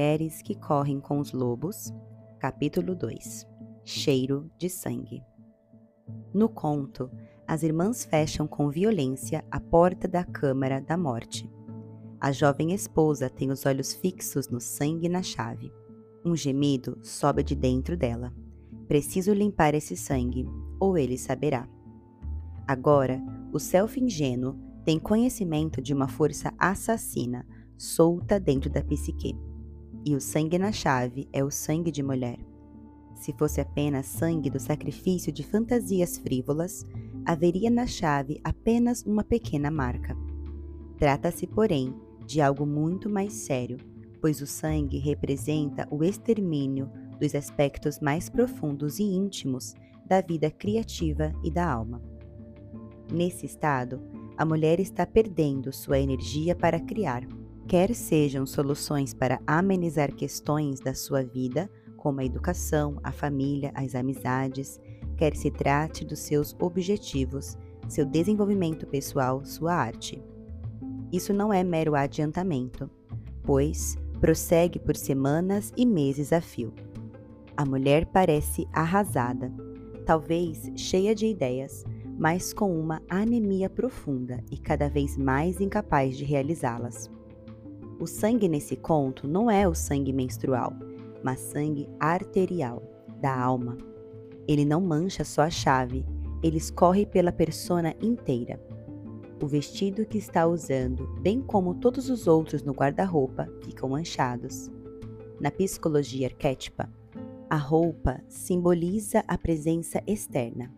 Mulheres 0.02 0.42
que 0.42 0.56
correm 0.56 0.98
com 0.98 1.20
os 1.20 1.32
lobos, 1.32 1.94
capítulo 2.40 2.92
2 2.92 3.46
Cheiro 3.84 4.50
de 4.58 4.68
sangue. 4.68 5.22
No 6.34 6.48
conto, 6.48 7.08
as 7.46 7.62
irmãs 7.62 8.04
fecham 8.04 8.48
com 8.48 8.68
violência 8.68 9.44
a 9.48 9.60
porta 9.60 10.08
da 10.08 10.24
câmara 10.24 10.80
da 10.80 10.96
morte. 10.96 11.48
A 12.20 12.32
jovem 12.32 12.72
esposa 12.74 13.30
tem 13.30 13.52
os 13.52 13.64
olhos 13.64 13.94
fixos 13.94 14.48
no 14.48 14.60
sangue 14.60 15.08
na 15.08 15.22
chave. 15.22 15.72
Um 16.24 16.34
gemido 16.34 16.98
sobe 17.00 17.44
de 17.44 17.54
dentro 17.54 17.96
dela. 17.96 18.34
Preciso 18.88 19.32
limpar 19.32 19.72
esse 19.72 19.96
sangue, 19.96 20.48
ou 20.80 20.98
ele 20.98 21.16
saberá. 21.16 21.68
Agora, 22.66 23.22
o 23.52 23.60
self 23.60 24.00
ingênuo 24.00 24.58
tem 24.84 24.98
conhecimento 24.98 25.80
de 25.80 25.94
uma 25.94 26.08
força 26.08 26.52
assassina 26.58 27.46
solta 27.78 28.40
dentro 28.40 28.68
da 28.68 28.82
psique. 28.82 29.38
E 30.04 30.16
o 30.16 30.20
sangue 30.20 30.58
na 30.58 30.72
chave 30.72 31.28
é 31.32 31.44
o 31.44 31.50
sangue 31.50 31.90
de 31.90 32.02
mulher. 32.02 32.38
Se 33.14 33.32
fosse 33.32 33.60
apenas 33.60 34.06
sangue 34.06 34.50
do 34.50 34.58
sacrifício 34.58 35.32
de 35.32 35.44
fantasias 35.44 36.18
frívolas, 36.18 36.84
haveria 37.24 37.70
na 37.70 37.86
chave 37.86 38.40
apenas 38.42 39.02
uma 39.02 39.22
pequena 39.22 39.70
marca. 39.70 40.16
Trata-se, 40.98 41.46
porém, 41.46 41.94
de 42.26 42.40
algo 42.40 42.66
muito 42.66 43.08
mais 43.08 43.32
sério, 43.32 43.76
pois 44.20 44.40
o 44.40 44.46
sangue 44.46 44.98
representa 44.98 45.86
o 45.88 46.02
extermínio 46.02 46.90
dos 47.20 47.34
aspectos 47.34 48.00
mais 48.00 48.28
profundos 48.28 48.98
e 48.98 49.04
íntimos 49.04 49.74
da 50.04 50.20
vida 50.20 50.50
criativa 50.50 51.32
e 51.44 51.50
da 51.50 51.70
alma. 51.70 52.02
Nesse 53.12 53.46
estado, 53.46 54.02
a 54.36 54.44
mulher 54.44 54.80
está 54.80 55.06
perdendo 55.06 55.72
sua 55.72 56.00
energia 56.00 56.56
para 56.56 56.80
criar, 56.80 57.24
quer 57.66 57.94
sejam 57.94 58.44
soluções 58.44 59.14
para 59.14 59.40
amenizar 59.46 60.14
questões 60.14 60.80
da 60.80 60.94
sua 60.94 61.22
vida, 61.22 61.70
como 61.96 62.20
a 62.20 62.24
educação, 62.24 62.98
a 63.02 63.12
família, 63.12 63.70
as 63.74 63.94
amizades, 63.94 64.80
quer 65.16 65.36
se 65.36 65.50
trate 65.50 66.04
dos 66.04 66.18
seus 66.18 66.56
objetivos, 66.60 67.56
seu 67.88 68.04
desenvolvimento 68.04 68.86
pessoal, 68.86 69.44
sua 69.44 69.74
arte. 69.74 70.22
Isso 71.12 71.32
não 71.32 71.52
é 71.52 71.62
mero 71.62 71.94
adiantamento, 71.94 72.90
pois 73.42 73.96
prossegue 74.20 74.78
por 74.78 74.96
semanas 74.96 75.72
e 75.76 75.84
meses 75.84 76.32
a 76.32 76.40
fio. 76.40 76.72
A 77.56 77.64
mulher 77.64 78.06
parece 78.06 78.66
arrasada, 78.72 79.52
talvez 80.06 80.70
cheia 80.74 81.14
de 81.14 81.26
ideias, 81.26 81.84
mas 82.18 82.52
com 82.52 82.78
uma 82.78 83.02
anemia 83.08 83.68
profunda 83.68 84.42
e 84.50 84.56
cada 84.56 84.88
vez 84.88 85.16
mais 85.16 85.60
incapaz 85.60 86.16
de 86.16 86.24
realizá-las. 86.24 87.10
O 88.00 88.06
sangue 88.06 88.48
nesse 88.48 88.76
conto 88.76 89.28
não 89.28 89.50
é 89.50 89.66
o 89.68 89.74
sangue 89.74 90.12
menstrual, 90.12 90.72
mas 91.22 91.40
sangue 91.40 91.88
arterial, 92.00 92.82
da 93.20 93.38
alma. 93.38 93.78
Ele 94.48 94.64
não 94.64 94.80
mancha 94.80 95.24
só 95.24 95.42
a 95.42 95.50
chave, 95.50 96.04
ele 96.42 96.56
escorre 96.56 97.06
pela 97.06 97.30
persona 97.30 97.94
inteira. 98.02 98.60
O 99.40 99.46
vestido 99.46 100.04
que 100.04 100.18
está 100.18 100.46
usando, 100.46 101.06
bem 101.20 101.40
como 101.40 101.74
todos 101.74 102.10
os 102.10 102.26
outros 102.26 102.62
no 102.62 102.72
guarda-roupa, 102.72 103.48
ficam 103.64 103.88
manchados. 103.88 104.70
Na 105.40 105.50
psicologia 105.50 106.28
arquétipa, 106.28 106.88
a 107.48 107.56
roupa 107.56 108.20
simboliza 108.28 109.24
a 109.26 109.36
presença 109.36 110.02
externa. 110.06 110.72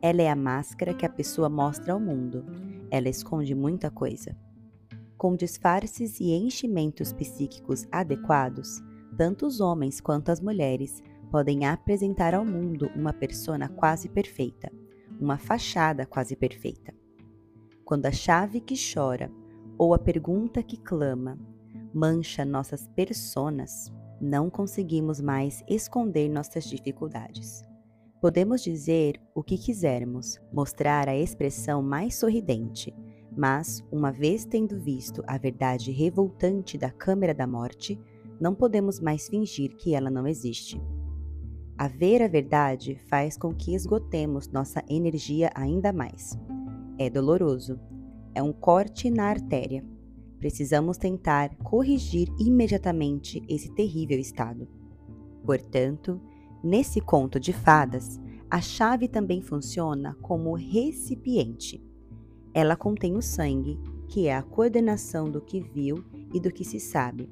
Ela 0.00 0.22
é 0.22 0.30
a 0.30 0.36
máscara 0.36 0.94
que 0.94 1.04
a 1.06 1.08
pessoa 1.08 1.48
mostra 1.48 1.92
ao 1.92 2.00
mundo. 2.00 2.44
Ela 2.90 3.08
esconde 3.08 3.54
muita 3.54 3.90
coisa. 3.90 4.36
Com 5.18 5.34
disfarces 5.34 6.20
e 6.20 6.30
enchimentos 6.32 7.12
psíquicos 7.12 7.84
adequados, 7.90 8.80
tanto 9.16 9.46
os 9.46 9.60
homens 9.60 10.00
quanto 10.00 10.30
as 10.30 10.40
mulheres 10.40 11.02
podem 11.28 11.66
apresentar 11.66 12.34
ao 12.34 12.44
mundo 12.44 12.88
uma 12.94 13.12
persona 13.12 13.68
quase 13.68 14.08
perfeita, 14.08 14.70
uma 15.20 15.36
fachada 15.36 16.06
quase 16.06 16.36
perfeita. 16.36 16.94
Quando 17.84 18.06
a 18.06 18.12
chave 18.12 18.60
que 18.60 18.76
chora 18.76 19.28
ou 19.76 19.92
a 19.92 19.98
pergunta 19.98 20.62
que 20.62 20.76
clama 20.76 21.36
mancha 21.92 22.44
nossas 22.44 22.86
personas, 22.86 23.92
não 24.20 24.48
conseguimos 24.48 25.20
mais 25.20 25.64
esconder 25.68 26.28
nossas 26.28 26.62
dificuldades. 26.62 27.64
Podemos 28.20 28.62
dizer 28.62 29.20
o 29.34 29.42
que 29.42 29.58
quisermos, 29.58 30.40
mostrar 30.52 31.08
a 31.08 31.16
expressão 31.16 31.82
mais 31.82 32.14
sorridente, 32.14 32.94
mas, 33.38 33.84
uma 33.92 34.10
vez 34.10 34.44
tendo 34.44 34.76
visto 34.80 35.22
a 35.24 35.38
verdade 35.38 35.92
revoltante 35.92 36.76
da 36.76 36.90
câmera 36.90 37.32
da 37.32 37.46
morte, 37.46 37.96
não 38.40 38.52
podemos 38.52 38.98
mais 38.98 39.28
fingir 39.28 39.76
que 39.76 39.94
ela 39.94 40.10
não 40.10 40.26
existe. 40.26 40.82
A 41.78 41.86
ver 41.86 42.20
a 42.20 42.26
verdade 42.26 43.00
faz 43.08 43.36
com 43.36 43.54
que 43.54 43.76
esgotemos 43.76 44.48
nossa 44.48 44.82
energia 44.88 45.52
ainda 45.54 45.92
mais. 45.92 46.36
É 46.98 47.08
doloroso. 47.08 47.78
É 48.34 48.42
um 48.42 48.52
corte 48.52 49.08
na 49.08 49.26
artéria. 49.26 49.86
Precisamos 50.40 50.98
tentar 50.98 51.54
corrigir 51.58 52.28
imediatamente 52.40 53.40
esse 53.48 53.72
terrível 53.72 54.18
estado. 54.18 54.66
Portanto, 55.44 56.20
nesse 56.60 57.00
conto 57.00 57.38
de 57.38 57.52
fadas, 57.52 58.20
a 58.50 58.60
chave 58.60 59.06
também 59.06 59.40
funciona 59.40 60.16
como 60.22 60.56
recipiente. 60.56 61.87
Ela 62.58 62.74
contém 62.74 63.14
o 63.14 63.22
sangue, 63.22 63.78
que 64.08 64.26
é 64.26 64.34
a 64.34 64.42
coordenação 64.42 65.30
do 65.30 65.40
que 65.40 65.60
viu 65.60 66.04
e 66.34 66.40
do 66.40 66.50
que 66.50 66.64
se 66.64 66.80
sabe. 66.80 67.30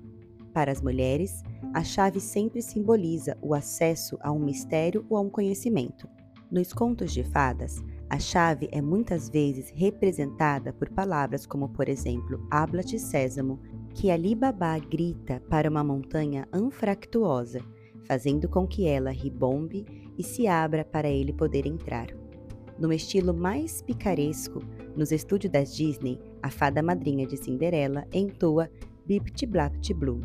Para 0.54 0.70
as 0.70 0.80
mulheres, 0.80 1.42
a 1.74 1.82
chave 1.82 2.20
sempre 2.20 2.62
simboliza 2.62 3.36
o 3.42 3.52
acesso 3.52 4.16
a 4.20 4.30
um 4.30 4.38
mistério 4.38 5.04
ou 5.10 5.16
a 5.16 5.20
um 5.20 5.28
conhecimento. 5.28 6.08
Nos 6.48 6.72
contos 6.72 7.12
de 7.12 7.24
fadas, 7.24 7.82
a 8.08 8.20
chave 8.20 8.68
é 8.70 8.80
muitas 8.80 9.28
vezes 9.28 9.72
representada 9.74 10.72
por 10.72 10.90
palavras 10.90 11.44
como, 11.44 11.70
por 11.70 11.88
exemplo, 11.88 12.46
habla-te 12.48 12.96
sésamo, 12.96 13.58
que 13.96 14.12
Ali 14.12 14.32
Baba 14.32 14.78
grita 14.78 15.42
para 15.50 15.68
uma 15.68 15.82
montanha 15.82 16.46
anfractuosa, 16.52 17.60
fazendo 18.04 18.48
com 18.48 18.64
que 18.64 18.86
ela 18.86 19.10
ribombe 19.10 19.84
e 20.16 20.22
se 20.22 20.46
abra 20.46 20.84
para 20.84 21.08
ele 21.08 21.32
poder 21.32 21.66
entrar. 21.66 22.25
No 22.78 22.92
estilo 22.92 23.32
mais 23.32 23.80
picaresco, 23.80 24.62
nos 24.94 25.10
estúdios 25.10 25.50
da 25.50 25.62
Disney, 25.62 26.20
a 26.42 26.50
fada 26.50 26.82
madrinha 26.82 27.26
de 27.26 27.36
Cinderela 27.36 28.06
entoa 28.12 28.70
Bipt 29.06 29.46
Blapt 29.46 29.94
Blue, 29.94 30.20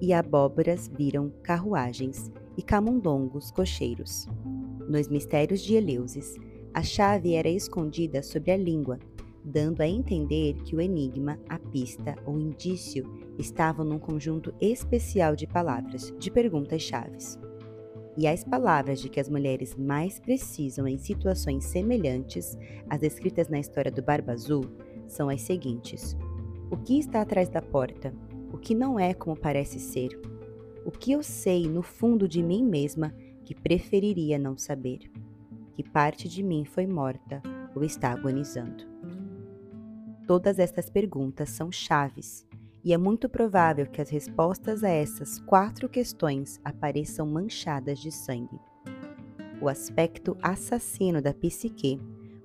e 0.00 0.12
abóboras 0.12 0.88
viram 0.88 1.32
carruagens 1.42 2.30
e 2.56 2.62
camundongos 2.62 3.50
cocheiros. 3.50 4.28
Nos 4.88 5.08
mistérios 5.08 5.62
de 5.62 5.74
Eleusis, 5.74 6.36
a 6.72 6.82
chave 6.82 7.34
era 7.34 7.48
escondida 7.48 8.22
sobre 8.22 8.52
a 8.52 8.56
língua, 8.56 8.98
dando 9.44 9.80
a 9.80 9.88
entender 9.88 10.54
que 10.62 10.76
o 10.76 10.80
enigma, 10.80 11.40
a 11.48 11.58
pista 11.58 12.14
ou 12.24 12.38
indício 12.38 13.04
estavam 13.36 13.84
num 13.84 13.98
conjunto 13.98 14.54
especial 14.60 15.34
de 15.34 15.46
palavras, 15.46 16.14
de 16.18 16.30
perguntas-chaves. 16.30 17.38
E 18.20 18.26
as 18.26 18.44
palavras 18.44 19.00
de 19.00 19.08
que 19.08 19.18
as 19.18 19.30
mulheres 19.30 19.74
mais 19.74 20.20
precisam 20.20 20.86
em 20.86 20.98
situações 20.98 21.64
semelhantes 21.64 22.54
às 22.86 23.00
descritas 23.00 23.48
na 23.48 23.58
história 23.58 23.90
do 23.90 24.02
Barba 24.02 24.32
Azul 24.32 24.66
são 25.06 25.30
as 25.30 25.40
seguintes: 25.40 26.14
O 26.70 26.76
que 26.76 26.98
está 26.98 27.22
atrás 27.22 27.48
da 27.48 27.62
porta? 27.62 28.12
O 28.52 28.58
que 28.58 28.74
não 28.74 29.00
é 29.00 29.14
como 29.14 29.34
parece 29.34 29.80
ser? 29.80 30.20
O 30.84 30.90
que 30.90 31.12
eu 31.12 31.22
sei 31.22 31.66
no 31.66 31.80
fundo 31.82 32.28
de 32.28 32.42
mim 32.42 32.62
mesma 32.62 33.14
que 33.42 33.54
preferiria 33.54 34.38
não 34.38 34.54
saber? 34.54 35.10
Que 35.74 35.82
parte 35.82 36.28
de 36.28 36.42
mim 36.42 36.66
foi 36.66 36.86
morta 36.86 37.40
ou 37.74 37.82
está 37.82 38.12
agonizando? 38.12 38.84
Todas 40.26 40.58
estas 40.58 40.90
perguntas 40.90 41.48
são 41.48 41.72
chaves 41.72 42.46
e 42.84 42.92
é 42.92 42.98
muito 42.98 43.28
provável 43.28 43.86
que 43.86 44.00
as 44.00 44.08
respostas 44.08 44.82
a 44.82 44.88
essas 44.88 45.38
quatro 45.38 45.88
questões 45.88 46.60
apareçam 46.64 47.26
manchadas 47.26 47.98
de 47.98 48.10
sangue. 48.10 48.58
O 49.60 49.68
aspecto 49.68 50.36
assassino 50.42 51.20
da 51.20 51.34
psique, 51.34 52.00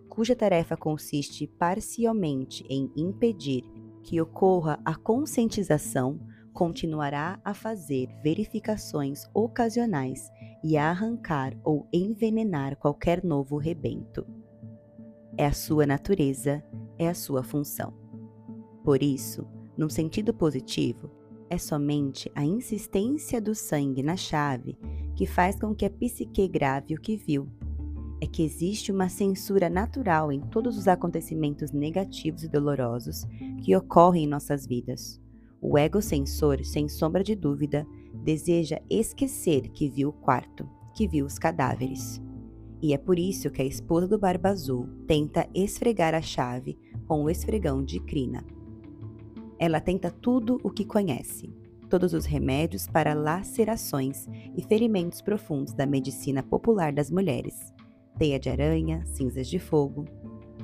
cuja 0.09 0.35
tarefa 0.35 0.75
consiste 0.75 1.47
parcialmente 1.47 2.65
em 2.69 2.91
impedir 2.95 3.63
que 4.03 4.19
ocorra 4.19 4.79
a 4.83 4.95
conscientização, 4.95 6.19
continuará 6.53 7.39
a 7.43 7.53
fazer 7.53 8.07
verificações 8.21 9.27
ocasionais 9.33 10.29
e 10.63 10.77
a 10.77 10.89
arrancar 10.89 11.53
ou 11.63 11.87
envenenar 11.91 12.77
qualquer 12.77 13.23
novo 13.23 13.57
rebento. 13.57 14.25
É 15.37 15.45
a 15.45 15.53
sua 15.53 15.85
natureza, 15.85 16.63
é 16.97 17.09
a 17.09 17.13
sua 17.13 17.43
função. 17.43 17.93
Por 18.83 19.01
isso, 19.01 19.45
num 19.77 19.89
sentido 19.89 20.33
positivo, 20.33 21.09
é 21.49 21.57
somente 21.57 22.31
a 22.33 22.43
insistência 22.43 23.39
do 23.39 23.53
sangue 23.53 24.01
na 24.01 24.15
chave 24.15 24.77
que 25.15 25.25
faz 25.25 25.59
com 25.59 25.73
que 25.73 25.85
a 25.85 25.89
psique 25.89 26.47
grave 26.47 26.95
o 26.95 26.99
que 26.99 27.15
viu. 27.15 27.47
É 28.21 28.27
que 28.27 28.43
existe 28.43 28.91
uma 28.91 29.09
censura 29.09 29.69
natural 29.69 30.31
em 30.31 30.39
todos 30.39 30.77
os 30.77 30.87
acontecimentos 30.87 31.71
negativos 31.71 32.43
e 32.43 32.47
dolorosos 32.47 33.25
que 33.63 33.75
ocorrem 33.75 34.23
em 34.23 34.27
nossas 34.27 34.65
vidas. 34.65 35.21
O 35.61 35.77
ego 35.77 36.01
sensor, 36.01 36.63
sem 36.63 36.87
sombra 36.87 37.23
de 37.23 37.35
dúvida, 37.35 37.85
deseja 38.23 38.79
esquecer 38.89 39.69
que 39.69 39.89
viu 39.89 40.09
o 40.09 40.13
quarto, 40.13 40.67
que 40.95 41.07
viu 41.07 41.25
os 41.25 41.37
cadáveres. 41.37 42.21
E 42.81 42.93
é 42.93 42.97
por 42.97 43.17
isso 43.19 43.49
que 43.49 43.61
a 43.61 43.65
esposa 43.65 44.07
do 44.07 44.17
Barba 44.17 44.49
Azul 44.49 44.87
tenta 45.07 45.47
esfregar 45.53 46.13
a 46.13 46.21
chave 46.21 46.77
com 47.07 47.23
o 47.23 47.29
esfregão 47.29 47.83
de 47.83 47.99
crina. 47.99 48.45
Ela 49.57 49.79
tenta 49.79 50.11
tudo 50.11 50.59
o 50.63 50.69
que 50.69 50.83
conhece, 50.83 51.53
todos 51.89 52.13
os 52.13 52.25
remédios 52.25 52.87
para 52.87 53.13
lacerações 53.13 54.27
e 54.55 54.61
ferimentos 54.61 55.21
profundos 55.21 55.73
da 55.73 55.85
medicina 55.85 56.43
popular 56.43 56.91
das 56.91 57.09
mulheres, 57.09 57.73
teia 58.17 58.39
de 58.39 58.49
aranha, 58.49 59.05
cinzas 59.05 59.47
de 59.47 59.59
fogo, 59.59 60.05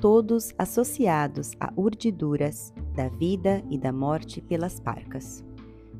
todos 0.00 0.52
associados 0.58 1.52
a 1.60 1.72
urdiduras 1.76 2.72
da 2.94 3.08
vida 3.08 3.62
e 3.70 3.78
da 3.78 3.92
morte 3.92 4.40
pelas 4.40 4.80
parcas. 4.80 5.44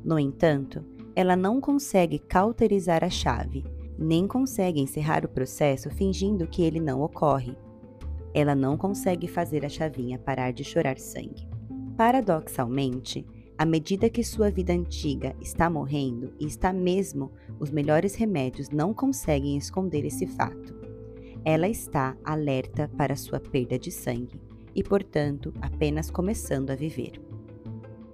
No 0.03 0.19
entanto, 0.19 0.83
ela 1.15 1.35
não 1.35 1.61
consegue 1.61 2.19
cauterizar 2.19 3.03
a 3.03 3.09
chave, 3.09 3.63
nem 3.97 4.27
consegue 4.27 4.81
encerrar 4.81 5.23
o 5.23 5.29
processo 5.29 5.89
fingindo 5.89 6.47
que 6.47 6.63
ele 6.63 6.79
não 6.79 7.01
ocorre. 7.01 7.55
Ela 8.33 8.55
não 8.55 8.75
consegue 8.75 9.27
fazer 9.27 9.63
a 9.63 9.69
chavinha 9.69 10.19
parar 10.19 10.51
de 10.51 10.63
chorar 10.63 10.97
sangue. 10.97 11.52
Paradoxalmente, 11.97 13.23
à 13.55 13.65
medida 13.65 14.09
que 14.09 14.23
sua 14.23 14.49
vida 14.49 14.73
antiga 14.73 15.35
está 15.39 15.69
morrendo 15.69 16.33
e 16.39 16.45
está 16.47 16.73
mesmo, 16.73 17.31
os 17.59 17.69
melhores 17.69 18.15
remédios 18.15 18.69
não 18.69 18.95
conseguem 18.95 19.55
esconder 19.55 20.03
esse 20.03 20.25
fato. 20.25 20.73
Ela 21.45 21.67
está 21.67 22.17
alerta 22.23 22.89
para 22.97 23.15
sua 23.15 23.39
perda 23.39 23.77
de 23.77 23.91
sangue 23.91 24.41
e, 24.73 24.81
portanto, 24.81 25.53
apenas 25.61 26.09
começando 26.09 26.71
a 26.71 26.75
viver. 26.75 27.21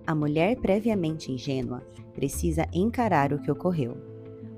A 0.06 0.14
mulher 0.14 0.58
previamente 0.58 1.32
ingênua 1.32 1.82
precisa 2.14 2.68
encarar 2.74 3.32
o 3.32 3.40
que 3.40 3.50
ocorreu. 3.50 3.96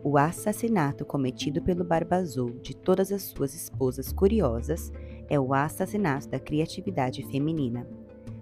O 0.04 0.18
assassinato 0.18 1.06
cometido 1.06 1.62
pelo 1.62 1.84
Barba 1.84 2.16
Azul 2.16 2.60
de 2.60 2.76
todas 2.76 3.12
as 3.12 3.22
suas 3.22 3.54
esposas 3.54 4.12
curiosas 4.12 4.92
é 5.30 5.40
o 5.40 5.54
assassinato 5.54 6.28
da 6.28 6.40
criatividade 6.40 7.22
feminina 7.28 7.86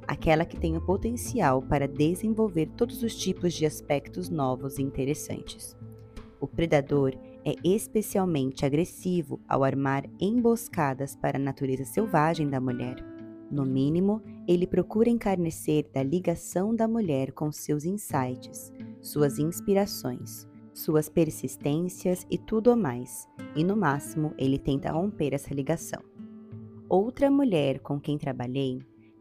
aquela 0.10 0.44
que 0.44 0.60
tem 0.60 0.76
o 0.76 0.82
potencial 0.82 1.62
para 1.62 1.88
desenvolver 1.88 2.66
todos 2.76 3.04
os 3.04 3.16
tipos 3.16 3.54
de 3.54 3.64
aspectos 3.64 4.28
novos 4.28 4.80
e 4.80 4.82
interessantes. 4.82 5.78
O 6.42 6.48
predador 6.48 7.14
é 7.46 7.54
especialmente 7.64 8.66
agressivo 8.66 9.40
ao 9.48 9.64
armar 9.64 10.10
emboscadas 10.20 11.16
para 11.16 11.38
a 11.38 11.40
natureza 11.40 11.86
selvagem 11.86 12.50
da 12.50 12.60
mulher. 12.60 12.96
No 13.52 13.64
mínimo, 13.64 14.20
ele 14.48 14.66
procura 14.66 15.12
encarnecer 15.12 15.88
da 15.94 16.02
ligação 16.02 16.76
da 16.76 16.88
mulher 16.88 17.32
com 17.32 17.52
seus 17.52 17.86
insights, 17.86 18.74
suas 19.00 19.38
inspirações, 19.38 20.48
suas 20.74 21.08
persistências 21.08 22.26
e 22.32 22.38
tudo 22.40 22.76
mais, 22.76 23.28
e 23.56 23.64
no 23.64 23.78
máximo 23.78 24.34
ele 24.40 24.58
tenta 24.58 24.92
romper 24.92 25.36
essa 25.36 25.54
ligação. 25.54 26.02
Outra 26.90 27.30
mulher 27.30 27.78
com 27.80 28.00
quem 28.00 28.18
trabalhei 28.18 28.80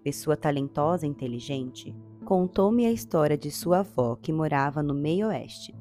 pessoa 0.08 0.38
talentosa 0.38 1.04
e 1.04 1.10
inteligente, 1.10 1.94
contou-me 2.24 2.86
a 2.86 2.90
história 2.90 3.36
de 3.36 3.50
sua 3.50 3.80
avó 3.80 4.16
que 4.16 4.32
morava 4.32 4.82
no 4.82 4.94
meio-oeste. 4.94 5.74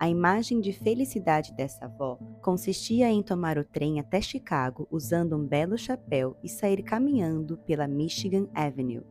A 0.00 0.08
imagem 0.08 0.62
de 0.62 0.72
felicidade 0.72 1.52
dessa 1.54 1.84
avó 1.84 2.18
consistia 2.40 3.10
em 3.10 3.22
tomar 3.22 3.58
o 3.58 3.64
trem 3.64 4.00
até 4.00 4.18
Chicago 4.18 4.88
usando 4.90 5.36
um 5.36 5.46
belo 5.46 5.76
chapéu 5.76 6.34
e 6.42 6.48
sair 6.48 6.82
caminhando 6.82 7.58
pela 7.66 7.86
Michigan 7.86 8.48
Avenue, 8.54 9.04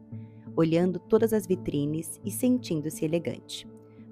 olhando 0.56 0.98
todas 0.98 1.32
as 1.32 1.46
vitrines 1.46 2.20
e 2.26 2.32
sentindo-se 2.32 3.06
elegante. 3.06 3.68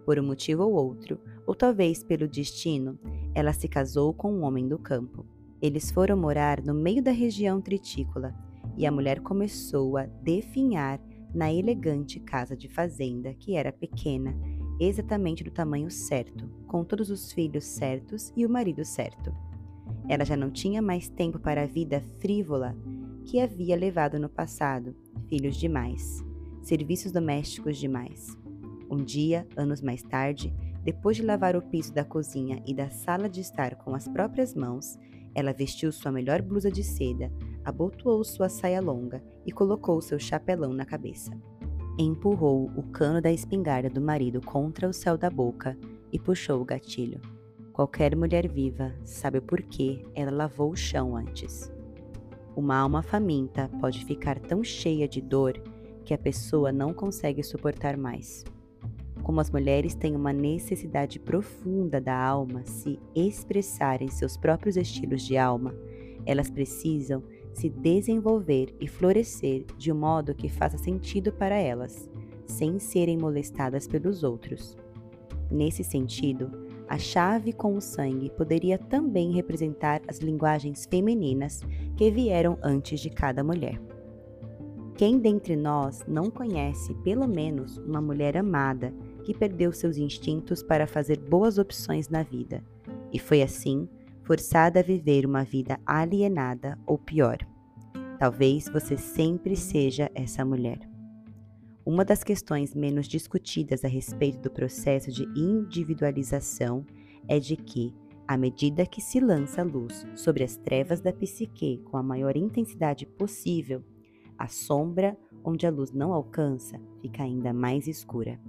Por 0.06 0.20
um 0.20 0.24
motivo 0.24 0.66
ou 0.66 0.74
outro, 0.74 1.20
ou 1.48 1.56
talvez 1.56 2.04
pelo 2.04 2.28
destino, 2.28 3.00
ela 3.34 3.54
se 3.54 3.68
casou 3.68 4.14
com 4.14 4.32
um 4.32 4.44
homem 4.44 4.68
do 4.68 4.78
campo. 4.78 5.26
Eles 5.60 5.90
foram 5.90 6.16
morar 6.16 6.62
no 6.62 6.76
meio 6.76 7.02
da 7.02 7.12
região 7.12 7.60
tritícola 7.60 8.36
e 8.78 8.86
a 8.86 8.92
mulher 8.92 9.20
começou 9.22 9.98
a 9.98 10.06
definhar 10.06 11.00
na 11.34 11.52
elegante 11.52 12.20
casa 12.20 12.56
de 12.56 12.68
fazenda, 12.68 13.34
que 13.34 13.56
era 13.56 13.72
pequena, 13.72 14.36
exatamente 14.80 15.44
do 15.44 15.52
tamanho 15.52 15.90
certo, 15.90 16.48
com 16.68 16.84
todos 16.84 17.10
os 17.10 17.32
filhos 17.32 17.66
certos 17.66 18.32
e 18.36 18.46
o 18.46 18.50
marido 18.50 18.84
certo. 18.86 19.34
Ela 20.08 20.26
já 20.26 20.36
não 20.36 20.52
tinha 20.52 20.82
mais 20.82 21.10
tempo 21.10 21.40
para 21.40 21.64
a 21.64 21.68
vida 21.68 22.02
frívola 22.20 22.76
que 23.26 23.40
havia 23.40 23.76
levado 23.76 24.20
no 24.20 24.30
passado, 24.30 24.96
filhos 25.28 25.56
demais, 25.56 26.24
serviços 26.62 27.12
domésticos 27.12 27.78
demais. 27.78 28.38
Um 28.90 28.98
dia, 28.98 29.48
anos 29.56 29.82
mais 29.82 30.04
tarde, 30.04 30.54
depois 30.84 31.16
de 31.16 31.24
lavar 31.24 31.56
o 31.56 31.62
piso 31.62 31.94
da 31.94 32.04
cozinha 32.04 32.62
e 32.68 32.74
da 32.74 32.90
sala 32.90 33.30
de 33.30 33.40
estar 33.40 33.76
com 33.76 33.96
as 33.96 34.08
próprias 34.08 34.54
mãos, 34.54 35.00
ela 35.34 35.54
vestiu 35.54 35.92
sua 35.92 36.12
melhor 36.12 36.42
blusa 36.42 36.70
de 36.70 36.84
seda, 36.84 37.32
abotoou 37.64 38.24
sua 38.24 38.50
saia 38.50 38.82
longa 38.82 39.24
e 39.46 39.52
colocou 39.52 40.02
seu 40.02 40.20
chapelão 40.20 40.74
na 40.74 40.86
cabeça. 40.86 41.32
Empurrou 41.98 42.72
o 42.76 42.84
cano 42.84 43.22
da 43.22 43.32
espingarda 43.32 43.90
do 43.90 44.02
marido 44.02 44.42
contra 44.42 44.90
o 44.90 44.94
céu 44.94 45.18
da 45.18 45.30
boca 45.30 45.78
e 46.12 46.20
puxou 46.20 46.62
o 46.62 46.66
gatilho. 46.66 47.22
Qualquer 47.72 48.16
mulher 48.16 48.48
viva 48.48 48.94
sabe 49.04 49.40
o 49.40 49.42
porquê 49.42 50.06
ela 50.14 50.32
lavou 50.32 50.72
o 50.72 50.76
chão 50.76 51.16
antes. 51.16 51.72
Uma 52.56 52.78
alma 52.78 53.02
faminta 53.02 53.70
pode 53.82 54.06
ficar 54.06 54.40
tão 54.40 54.64
cheia 54.64 55.08
de 55.08 55.20
dor 55.22 55.54
que 56.06 56.14
a 56.14 56.18
pessoa 56.18 56.72
não 56.72 56.94
consegue 56.94 57.42
suportar 57.42 57.98
mais. 57.98 58.44
Como 59.24 59.40
as 59.40 59.50
mulheres 59.50 59.96
têm 59.96 60.16
uma 60.16 60.34
necessidade 60.34 61.20
profunda 61.20 62.00
da 62.00 62.16
alma 62.16 62.64
se 62.66 63.00
expressar 63.16 64.02
em 64.02 64.10
seus 64.10 64.36
próprios 64.36 64.76
estilos 64.76 65.24
de 65.24 65.38
alma, 65.38 65.74
elas 66.26 66.52
precisam 66.52 67.24
se 67.54 67.70
desenvolver 67.70 68.76
e 68.80 68.88
florescer 68.88 69.66
de 69.78 69.92
um 69.92 69.96
modo 69.96 70.34
que 70.34 70.50
faça 70.50 70.78
sentido 70.78 71.32
para 71.32 71.56
elas, 71.56 72.10
sem 72.46 72.80
serem 72.80 73.18
molestadas 73.18 73.88
pelos 73.88 74.24
outros. 74.24 74.78
Nesse 75.50 75.84
sentido, 75.84 76.52
a 76.88 76.98
chave 76.98 77.54
com 77.54 77.76
o 77.76 77.82
sangue 77.82 78.30
poderia 78.32 78.78
também 78.78 79.32
representar 79.32 80.02
as 80.08 80.20
linguagens 80.20 80.86
femininas 80.86 81.62
que 81.96 82.12
vieram 82.12 82.58
antes 82.62 83.00
de 83.00 83.10
cada 83.10 83.44
mulher. 83.44 83.80
Quem 84.96 85.18
dentre 85.18 85.56
nós 85.56 86.04
não 86.08 86.30
conhece 86.30 86.94
pelo 87.04 87.28
menos 87.28 87.78
uma 87.80 88.02
mulher 88.02 88.38
amada 88.38 88.94
que 89.24 89.34
perdeu 89.34 89.72
seus 89.72 89.98
instintos 89.98 90.62
para 90.62 90.86
fazer 90.86 91.20
boas 91.20 91.58
opções 91.58 92.10
na 92.10 92.22
vida 92.22 92.64
e 93.12 93.20
foi 93.20 93.42
assim 93.42 93.88
forçada 94.24 94.80
a 94.80 94.84
viver 94.84 95.26
uma 95.26 95.44
vida 95.44 95.80
alienada 95.86 96.78
ou 96.86 96.98
pior. 96.98 97.38
Talvez 98.18 98.70
você 98.70 98.98
sempre 98.98 99.56
seja 99.56 100.10
essa 100.16 100.46
mulher. 100.46 100.80
Uma 101.86 102.06
das 102.06 102.24
questões 102.24 102.74
menos 102.74 103.08
discutidas 103.08 103.84
a 103.84 103.88
respeito 103.90 104.40
do 104.40 104.50
processo 104.50 105.12
de 105.12 105.24
individualização 105.38 106.86
é 107.28 107.40
de 107.40 107.58
que, 107.58 107.94
à 108.26 108.38
medida 108.38 108.86
que 108.86 109.02
se 109.02 109.20
lança 109.20 109.64
luz 109.64 110.06
sobre 110.16 110.46
as 110.46 110.56
trevas 110.56 111.02
da 111.02 111.12
psique 111.12 111.82
com 111.84 111.98
a 111.98 112.04
maior 112.04 112.38
intensidade 112.38 113.06
possível, 113.06 113.84
a 114.38 114.48
sombra 114.48 115.18
onde 115.44 115.68
a 115.68 115.70
luz 115.70 115.92
não 115.92 116.14
alcança 116.14 116.80
fica 117.02 117.24
ainda 117.24 117.52
mais 117.52 117.86
escura. 117.86 118.40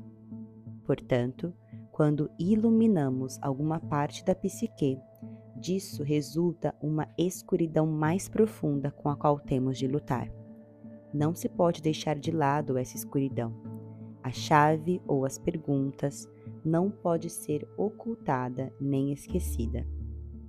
Portanto, 0.86 1.52
quando 1.90 2.30
iluminamos 2.38 3.38
alguma 3.42 3.80
parte 3.80 4.24
da 4.24 4.34
psique, 4.34 4.98
Disso 5.56 6.02
resulta 6.02 6.74
uma 6.82 7.08
escuridão 7.16 7.86
mais 7.86 8.28
profunda 8.28 8.90
com 8.90 9.08
a 9.08 9.16
qual 9.16 9.38
temos 9.38 9.78
de 9.78 9.86
lutar. 9.86 10.30
Não 11.12 11.34
se 11.34 11.48
pode 11.48 11.80
deixar 11.80 12.18
de 12.18 12.30
lado 12.30 12.76
essa 12.76 12.96
escuridão. 12.96 13.54
A 14.22 14.30
chave 14.32 15.00
ou 15.06 15.24
as 15.24 15.38
perguntas 15.38 16.28
não 16.64 16.90
pode 16.90 17.30
ser 17.30 17.68
ocultada 17.76 18.72
nem 18.80 19.12
esquecida. 19.12 19.86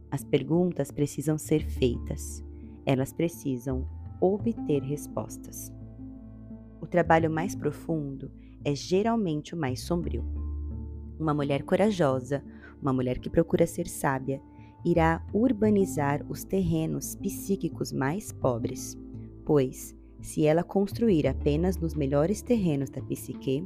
As 0.10 0.24
perguntas 0.24 0.92
precisam 0.92 1.38
ser 1.38 1.66
feitas. 1.66 2.44
Elas 2.86 3.14
precisam 3.14 3.88
obter 4.20 4.82
respostas. 4.82 5.72
O 6.82 6.88
trabalho 6.88 7.30
mais 7.30 7.56
profundo 7.56 8.32
é 8.64 8.74
geralmente 8.74 9.54
o 9.54 9.58
mais 9.58 9.82
sombrio. 9.82 10.24
Uma 11.20 11.34
mulher 11.34 11.64
corajosa, 11.64 12.44
uma 12.82 12.94
mulher 12.94 13.20
que 13.20 13.30
procura 13.30 13.68
ser 13.68 13.88
sábia, 13.88 14.42
irá 14.86 15.26
urbanizar 15.34 16.24
os 16.30 16.44
terrenos 16.44 17.16
psíquicos 17.16 17.92
mais 17.92 18.32
pobres, 18.32 18.96
pois, 19.44 19.96
se 20.22 20.46
ela 20.46 20.64
construir 20.64 21.28
apenas 21.28 21.76
nos 21.78 21.96
melhores 21.96 22.42
terrenos 22.42 22.92
da 22.92 23.02
psique, 23.02 23.66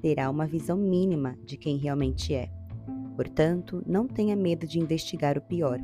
terá 0.00 0.30
uma 0.30 0.46
visão 0.46 0.76
mínima 0.76 1.36
de 1.44 1.56
quem 1.56 1.76
realmente 1.76 2.34
é. 2.34 2.48
Portanto, 3.16 3.82
não 3.86 4.06
tenha 4.06 4.36
medo 4.36 4.66
de 4.66 4.78
investigar 4.78 5.36
o 5.36 5.42
pior. 5.42 5.78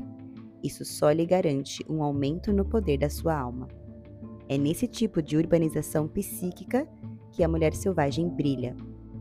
Isso 0.62 0.84
só 0.84 1.10
lhe 1.10 1.26
garante 1.26 1.84
um 1.88 2.02
aumento 2.02 2.52
no 2.52 2.64
poder 2.64 2.98
da 2.98 3.10
sua 3.10 3.38
alma. 3.38 3.68
É 4.48 4.56
nesse 4.56 4.86
tipo 4.86 5.20
de 5.20 5.36
urbanização 5.36 6.08
psíquica 6.08 6.88
que 7.32 7.42
a 7.42 7.48
mulher 7.48 7.74
selvagem 7.74 8.28
brilha. 8.28 8.74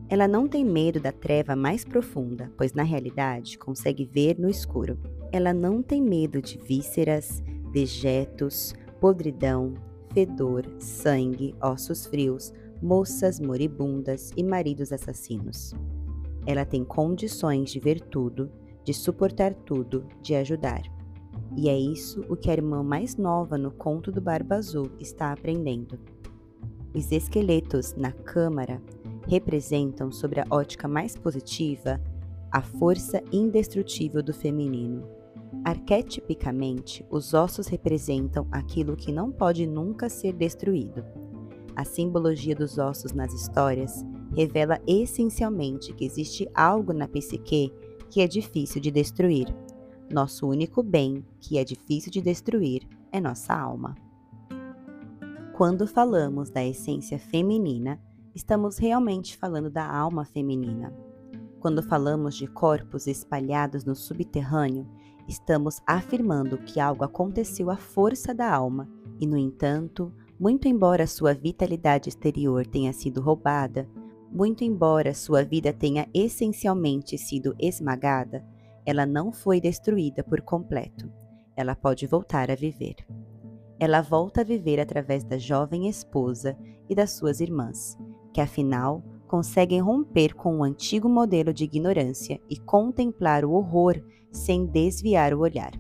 Ela 0.07 0.27
não 0.27 0.47
tem 0.47 0.63
medo 0.63 0.99
da 0.99 1.11
treva 1.11 1.55
mais 1.55 1.83
profunda, 1.83 2.51
pois 2.55 2.73
na 2.73 2.83
realidade 2.83 3.57
consegue 3.57 4.05
ver 4.05 4.39
no 4.39 4.49
escuro. 4.49 4.99
Ela 5.35 5.53
não 5.53 5.81
tem 5.81 6.01
medo 6.01 6.41
de 6.41 6.57
vísceras, 6.57 7.43
dejetos, 7.73 8.73
podridão, 9.01 9.73
fedor, 10.13 10.65
sangue, 10.79 11.53
ossos 11.61 12.05
frios, 12.05 12.53
moças 12.81 13.37
moribundas 13.37 14.31
e 14.37 14.41
maridos 14.41 14.93
assassinos. 14.93 15.75
Ela 16.47 16.63
tem 16.63 16.85
condições 16.85 17.69
de 17.69 17.81
ver 17.81 17.99
tudo, 17.99 18.49
de 18.85 18.93
suportar 18.93 19.53
tudo, 19.53 20.05
de 20.21 20.35
ajudar. 20.35 20.83
E 21.57 21.67
é 21.67 21.77
isso 21.77 22.23
o 22.29 22.37
que 22.37 22.49
a 22.49 22.53
irmã 22.53 22.81
mais 22.81 23.17
nova 23.17 23.57
no 23.57 23.71
conto 23.71 24.13
do 24.13 24.21
Barba 24.21 24.55
Azul 24.55 24.89
está 25.01 25.33
aprendendo. 25.33 25.99
Os 26.93 27.11
esqueletos 27.11 27.93
na 27.95 28.13
câmara 28.13 28.81
representam, 29.27 30.13
sob 30.13 30.39
a 30.39 30.45
ótica 30.49 30.87
mais 30.87 31.17
positiva, 31.17 31.99
a 32.49 32.61
força 32.61 33.21
indestrutível 33.33 34.23
do 34.23 34.33
feminino. 34.33 35.14
Arquetipicamente, 35.63 37.05
os 37.09 37.33
ossos 37.33 37.67
representam 37.67 38.47
aquilo 38.51 38.95
que 38.95 39.11
não 39.11 39.31
pode 39.31 39.65
nunca 39.65 40.09
ser 40.09 40.33
destruído. 40.33 41.03
A 41.75 41.83
simbologia 41.83 42.55
dos 42.55 42.77
ossos 42.77 43.11
nas 43.11 43.33
histórias 43.33 44.05
revela 44.33 44.79
essencialmente 44.87 45.93
que 45.93 46.05
existe 46.05 46.47
algo 46.53 46.93
na 46.93 47.07
psique 47.07 47.73
que 48.09 48.21
é 48.21 48.27
difícil 48.27 48.81
de 48.81 48.91
destruir. 48.91 49.47
Nosso 50.11 50.47
único 50.47 50.83
bem, 50.83 51.25
que 51.39 51.57
é 51.57 51.63
difícil 51.63 52.11
de 52.11 52.21
destruir, 52.21 52.87
é 53.11 53.19
nossa 53.19 53.53
alma. 53.53 53.95
Quando 55.53 55.87
falamos 55.87 56.49
da 56.49 56.63
essência 56.65 57.17
feminina, 57.17 57.99
estamos 58.33 58.77
realmente 58.77 59.37
falando 59.37 59.69
da 59.69 59.89
alma 59.89 60.25
feminina. 60.25 60.93
Quando 61.59 61.81
falamos 61.81 62.35
de 62.35 62.45
corpos 62.45 63.07
espalhados 63.07 63.83
no 63.83 63.95
subterrâneo, 63.95 64.87
estamos 65.27 65.81
afirmando 65.85 66.57
que 66.57 66.79
algo 66.79 67.03
aconteceu 67.03 67.69
à 67.69 67.77
força 67.77 68.33
da 68.33 68.51
alma 68.51 68.89
e, 69.19 69.25
no 69.25 69.37
entanto, 69.37 70.13
muito 70.39 70.67
embora 70.67 71.07
sua 71.07 71.33
vitalidade 71.33 72.09
exterior 72.09 72.65
tenha 72.65 72.91
sido 72.93 73.21
roubada, 73.21 73.87
muito 74.31 74.63
embora 74.63 75.13
sua 75.13 75.43
vida 75.43 75.71
tenha 75.71 76.07
essencialmente 76.13 77.17
sido 77.17 77.55
esmagada, 77.57 78.45
ela 78.85 79.05
não 79.05 79.31
foi 79.31 79.61
destruída 79.61 80.23
por 80.23 80.41
completo. 80.41 81.11
Ela 81.55 81.75
pode 81.75 82.05
voltar 82.05 82.51
a 82.51 82.55
viver 82.55 82.97
ela 83.79 84.01
volta 84.01 84.41
a 84.41 84.43
viver 84.43 84.79
através 84.79 85.23
da 85.23 85.37
jovem 85.37 85.87
esposa 85.87 86.57
e 86.89 86.95
das 86.95 87.11
suas 87.11 87.39
irmãs, 87.39 87.97
que 88.33 88.39
afinal 88.39 89.03
conseguem 89.27 89.81
romper 89.81 90.33
com 90.33 90.59
o 90.59 90.63
antigo 90.63 91.09
modelo 91.09 91.53
de 91.53 91.65
ignorância 91.65 92.39
e 92.49 92.57
contemplar 92.57 93.43
o 93.43 93.51
horror 93.51 94.01
sem 94.35 94.65
desviar 94.65 95.33
o 95.33 95.39
olhar. 95.39 95.71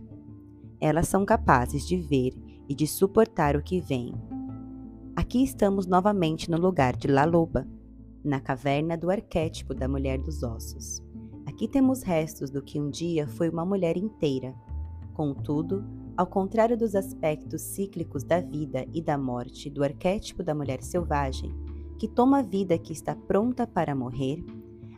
Elas 0.79 1.07
são 1.07 1.25
capazes 1.25 1.87
de 1.87 1.97
ver 1.97 2.33
e 2.67 2.73
de 2.73 2.87
suportar 2.87 3.55
o 3.55 3.61
que 3.61 3.79
vem. 3.79 4.13
Aqui 5.15 5.43
estamos 5.43 5.85
novamente 5.85 6.49
no 6.49 6.57
lugar 6.57 6.95
de 6.95 7.07
La 7.07 7.25
Loba, 7.25 7.67
na 8.23 8.39
caverna 8.39 8.97
do 8.97 9.09
arquétipo 9.09 9.73
da 9.73 9.87
mulher 9.87 10.19
dos 10.19 10.41
ossos. 10.43 11.01
Aqui 11.45 11.67
temos 11.67 12.01
restos 12.01 12.49
do 12.49 12.61
que 12.61 12.79
um 12.79 12.89
dia 12.89 13.27
foi 13.27 13.49
uma 13.49 13.65
mulher 13.65 13.97
inteira. 13.97 14.53
Contudo, 15.13 15.85
ao 16.17 16.27
contrário 16.27 16.77
dos 16.77 16.95
aspectos 16.95 17.61
cíclicos 17.61 18.23
da 18.23 18.41
vida 18.41 18.85
e 18.93 19.01
da 19.01 19.17
morte 19.17 19.69
do 19.69 19.83
arquétipo 19.83 20.43
da 20.43 20.55
mulher 20.55 20.81
selvagem, 20.81 21.53
que 21.97 22.07
toma 22.07 22.39
a 22.39 22.41
vida 22.41 22.77
que 22.77 22.91
está 22.91 23.15
pronta 23.15 23.65
para 23.65 23.95
morrer, 23.95 24.43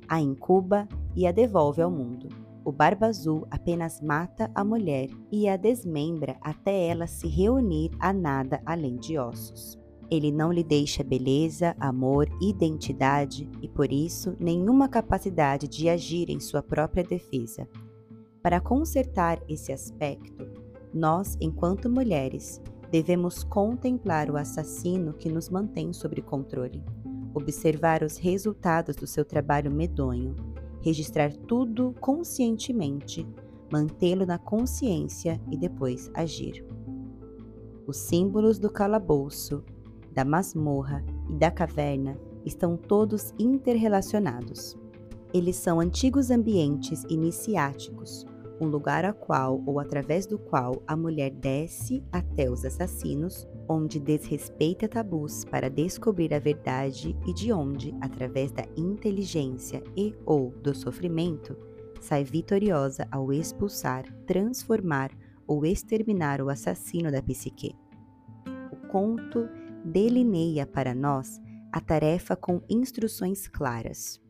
a 0.07 0.19
incuba 0.21 0.87
e 1.15 1.27
a 1.27 1.31
devolve 1.31 1.81
ao 1.81 1.91
mundo. 1.91 2.29
O 2.67 2.71
Barba 2.73 3.07
Azul 3.07 3.47
apenas 3.49 4.01
mata 4.01 4.51
a 4.53 4.61
mulher 4.61 5.07
e 5.31 5.47
a 5.47 5.55
desmembra 5.55 6.35
até 6.41 6.87
ela 6.87 7.07
se 7.07 7.25
reunir 7.25 7.91
a 7.97 8.11
nada 8.11 8.61
além 8.65 8.97
de 8.97 9.17
ossos. 9.17 9.79
Ele 10.11 10.33
não 10.33 10.51
lhe 10.51 10.65
deixa 10.65 11.01
beleza, 11.01 11.77
amor, 11.79 12.27
identidade 12.41 13.49
e, 13.61 13.69
por 13.69 13.89
isso, 13.89 14.35
nenhuma 14.37 14.89
capacidade 14.89 15.65
de 15.65 15.87
agir 15.87 16.29
em 16.29 16.41
sua 16.41 16.61
própria 16.61 17.05
defesa. 17.05 17.65
Para 18.43 18.59
consertar 18.59 19.41
esse 19.47 19.71
aspecto, 19.71 20.45
nós, 20.93 21.37
enquanto 21.39 21.89
mulheres, 21.89 22.61
devemos 22.91 23.45
contemplar 23.45 24.29
o 24.29 24.35
assassino 24.35 25.13
que 25.13 25.31
nos 25.31 25.49
mantém 25.49 25.93
sob 25.93 26.21
controle, 26.21 26.83
observar 27.33 28.03
os 28.03 28.17
resultados 28.17 28.97
do 28.97 29.07
seu 29.07 29.23
trabalho 29.23 29.71
medonho, 29.71 30.35
registrar 30.81 31.33
tudo 31.33 31.93
conscientemente, 31.99 33.27
mantê-lo 33.71 34.25
na 34.25 34.37
consciência 34.37 35.41
e 35.51 35.57
depois 35.57 36.09
agir. 36.13 36.65
Os 37.85 37.97
símbolos 37.97 38.59
do 38.59 38.69
calabouço, 38.69 39.63
da 40.11 40.25
masmorra 40.25 41.03
e 41.29 41.33
da 41.35 41.51
caverna 41.51 42.17
estão 42.45 42.75
todos 42.75 43.33
interrelacionados. 43.37 44.77
Eles 45.33 45.57
são 45.57 45.79
antigos 45.79 46.31
ambientes 46.31 47.03
iniciáticos, 47.09 48.25
um 48.59 48.67
lugar 48.67 49.05
a 49.05 49.13
qual 49.13 49.61
ou 49.65 49.79
através 49.79 50.25
do 50.25 50.39
qual 50.39 50.81
a 50.87 50.95
mulher 50.95 51.31
desce 51.31 52.03
até 52.11 52.49
os 52.49 52.65
assassinos, 52.65 53.47
onde 53.67 53.99
desrespeita 53.99 54.87
tabus 54.87 55.43
para 55.45 55.69
descobrir 55.69 56.33
a 56.33 56.39
verdade 56.39 57.15
e 57.27 57.33
de 57.33 57.51
onde, 57.51 57.93
através 58.01 58.51
da 58.51 58.63
inteligência 58.75 59.83
e 59.95 60.15
ou 60.25 60.51
do 60.51 60.73
sofrimento, 60.75 61.55
sai 61.99 62.23
vitoriosa 62.23 63.07
ao 63.11 63.33
expulsar, 63.33 64.05
transformar 64.25 65.11
ou 65.45 65.65
exterminar 65.65 66.41
o 66.41 66.49
assassino 66.49 67.11
da 67.11 67.21
psique. 67.21 67.75
O 68.71 68.87
conto 68.87 69.47
delineia 69.83 70.65
para 70.65 70.93
nós 70.93 71.39
a 71.71 71.79
tarefa 71.79 72.35
com 72.35 72.61
instruções 72.69 73.47
claras. 73.47 74.21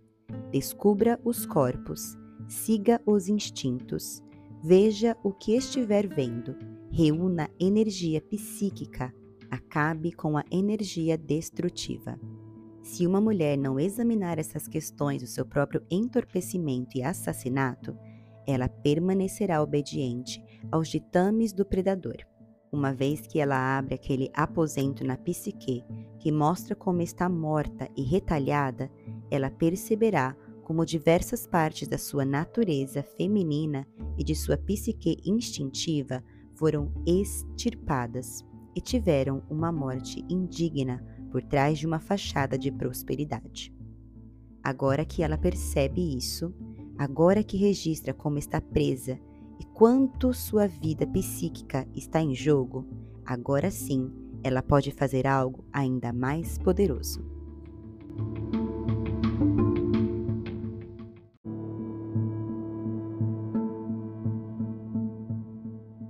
Descubra 0.52 1.20
os 1.24 1.46
corpos 1.46 2.18
siga 2.48 3.02
os 3.06 3.28
instintos, 3.28 4.24
veja 4.64 5.16
o 5.24 5.32
que 5.32 5.56
estiver 5.56 6.08
vendo, 6.08 6.56
reúna 6.92 7.50
energia 7.60 8.22
psíquica, 8.22 9.14
acabe 9.50 10.12
com 10.12 10.38
a 10.38 10.44
energia 10.52 11.18
destrutiva. 11.18 12.20
Se 12.82 13.06
uma 13.06 13.20
mulher 13.20 13.58
não 13.58 13.80
examinar 13.80 14.40
essas 14.40 14.68
questões 14.68 15.22
do 15.22 15.28
seu 15.28 15.46
próprio 15.46 15.84
entorpecimento 15.92 16.98
e 16.98 17.04
assassinato, 17.04 17.98
ela 18.48 18.70
permanecerá 18.70 19.62
obediente 19.62 20.42
aos 20.72 20.88
ditames 20.88 21.52
do 21.52 21.66
predador. 21.66 22.18
Uma 22.72 22.94
vez 22.94 23.28
que 23.28 23.40
ela 23.40 23.78
abre 23.78 23.96
aquele 23.96 24.30
aposento 24.34 25.04
na 25.04 25.18
psique 25.18 25.84
que 26.20 26.32
mostra 26.32 26.76
como 26.76 27.02
está 27.02 27.28
morta 27.28 27.90
e 27.96 28.04
retalhada, 28.04 28.90
ela 29.30 29.50
perceberá 29.50 30.36
como 30.64 30.86
diversas 30.86 31.46
partes 31.46 31.88
da 31.88 31.98
sua 31.98 32.26
natureza 32.26 33.04
feminina 33.04 33.88
e 34.18 34.24
de 34.24 34.36
sua 34.36 34.58
psique 34.58 35.18
instintiva 35.26 36.24
foram 36.56 36.92
extirpadas 37.06 38.47
e 38.78 38.80
tiveram 38.80 39.42
uma 39.50 39.72
morte 39.72 40.24
indigna 40.30 41.04
por 41.32 41.42
trás 41.42 41.80
de 41.80 41.88
uma 41.88 41.98
fachada 42.00 42.60
de 42.60 42.72
prosperidade. 42.72 43.74
Agora 44.64 45.04
que 45.04 45.24
ela 45.24 45.36
percebe 45.36 46.16
isso, 46.16 46.54
agora 46.96 47.44
que 47.44 47.58
registra 47.58 48.14
como 48.14 48.38
está 48.38 48.62
presa 48.62 49.20
e 49.60 49.66
quanto 49.74 50.32
sua 50.32 50.68
vida 50.68 51.08
psíquica 51.08 51.88
está 51.96 52.22
em 52.22 52.36
jogo, 52.36 52.88
agora 53.26 53.72
sim 53.72 54.12
ela 54.44 54.62
pode 54.62 54.92
fazer 54.92 55.26
algo 55.26 55.66
ainda 55.74 56.14
mais 56.14 56.60
poderoso. 56.60 57.26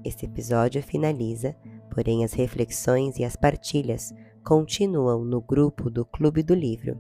Esse 0.04 0.26
episódio 0.26 0.84
finaliza, 0.84 1.56
porém 1.98 2.24
as 2.24 2.32
reflexões 2.34 3.18
e 3.18 3.24
as 3.24 3.36
partilhas 3.36 4.14
continuam 4.46 5.26
no 5.26 5.42
grupo 5.42 5.90
do 5.90 6.06
Clube 6.06 6.44
do 6.44 6.54
Livro. 6.54 6.96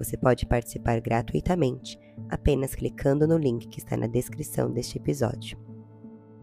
Você 0.00 0.16
pode 0.16 0.46
participar 0.46 1.00
gratuitamente 1.00 1.96
apenas 2.28 2.74
clicando 2.74 3.24
no 3.24 3.38
link 3.38 3.68
que 3.68 3.78
está 3.78 3.96
na 3.96 4.08
descrição 4.08 4.68
deste 4.68 4.98
episódio. 4.98 5.56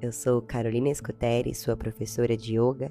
Eu 0.01 0.13
sou 0.13 0.41
Carolina 0.41 0.87
Escuteri, 0.87 1.53
sua 1.53 1.75
professora 1.75 2.37
de 2.37 2.57
yoga 2.57 2.89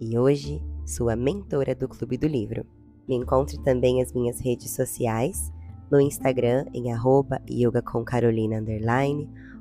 e 0.00 0.18
hoje 0.18 0.60
sua 0.84 1.14
mentora 1.14 1.72
do 1.72 1.86
Clube 1.86 2.18
do 2.18 2.26
Livro. 2.26 2.66
Me 3.06 3.14
encontre 3.14 3.62
também 3.62 4.02
as 4.02 4.12
minhas 4.12 4.40
redes 4.40 4.72
sociais, 4.72 5.52
no 5.88 6.00
Instagram 6.00 6.64
em 6.74 6.92
arroba 6.92 7.40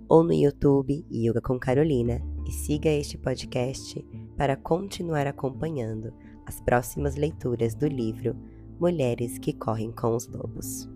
ou 0.10 0.23
no 0.23 0.33
YouTube 0.33 1.05
Yoga 1.12 1.39
com 1.39 1.60
Carolina 1.60 2.19
e 2.47 2.51
siga 2.51 2.89
este 2.89 3.15
podcast 3.15 4.03
para 4.38 4.56
continuar 4.56 5.28
acompanhando 5.28 6.13
as 6.45 6.62
próximas 6.62 7.15
leituras 7.15 7.76
do 7.76 7.88
livro 7.88 8.36
Mulheres 8.80 9.38
que 9.38 9.52
Correm 9.52 9.91
com 9.91 10.15
os 10.15 10.28
Lobos. 10.28 10.88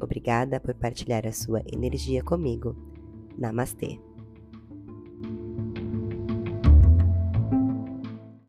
Obrigada 0.00 0.60
por 0.60 0.74
partilhar 0.74 1.26
a 1.26 1.32
sua 1.32 1.62
energia 1.72 2.22
comigo. 2.22 2.76
Namastê! 3.38 3.98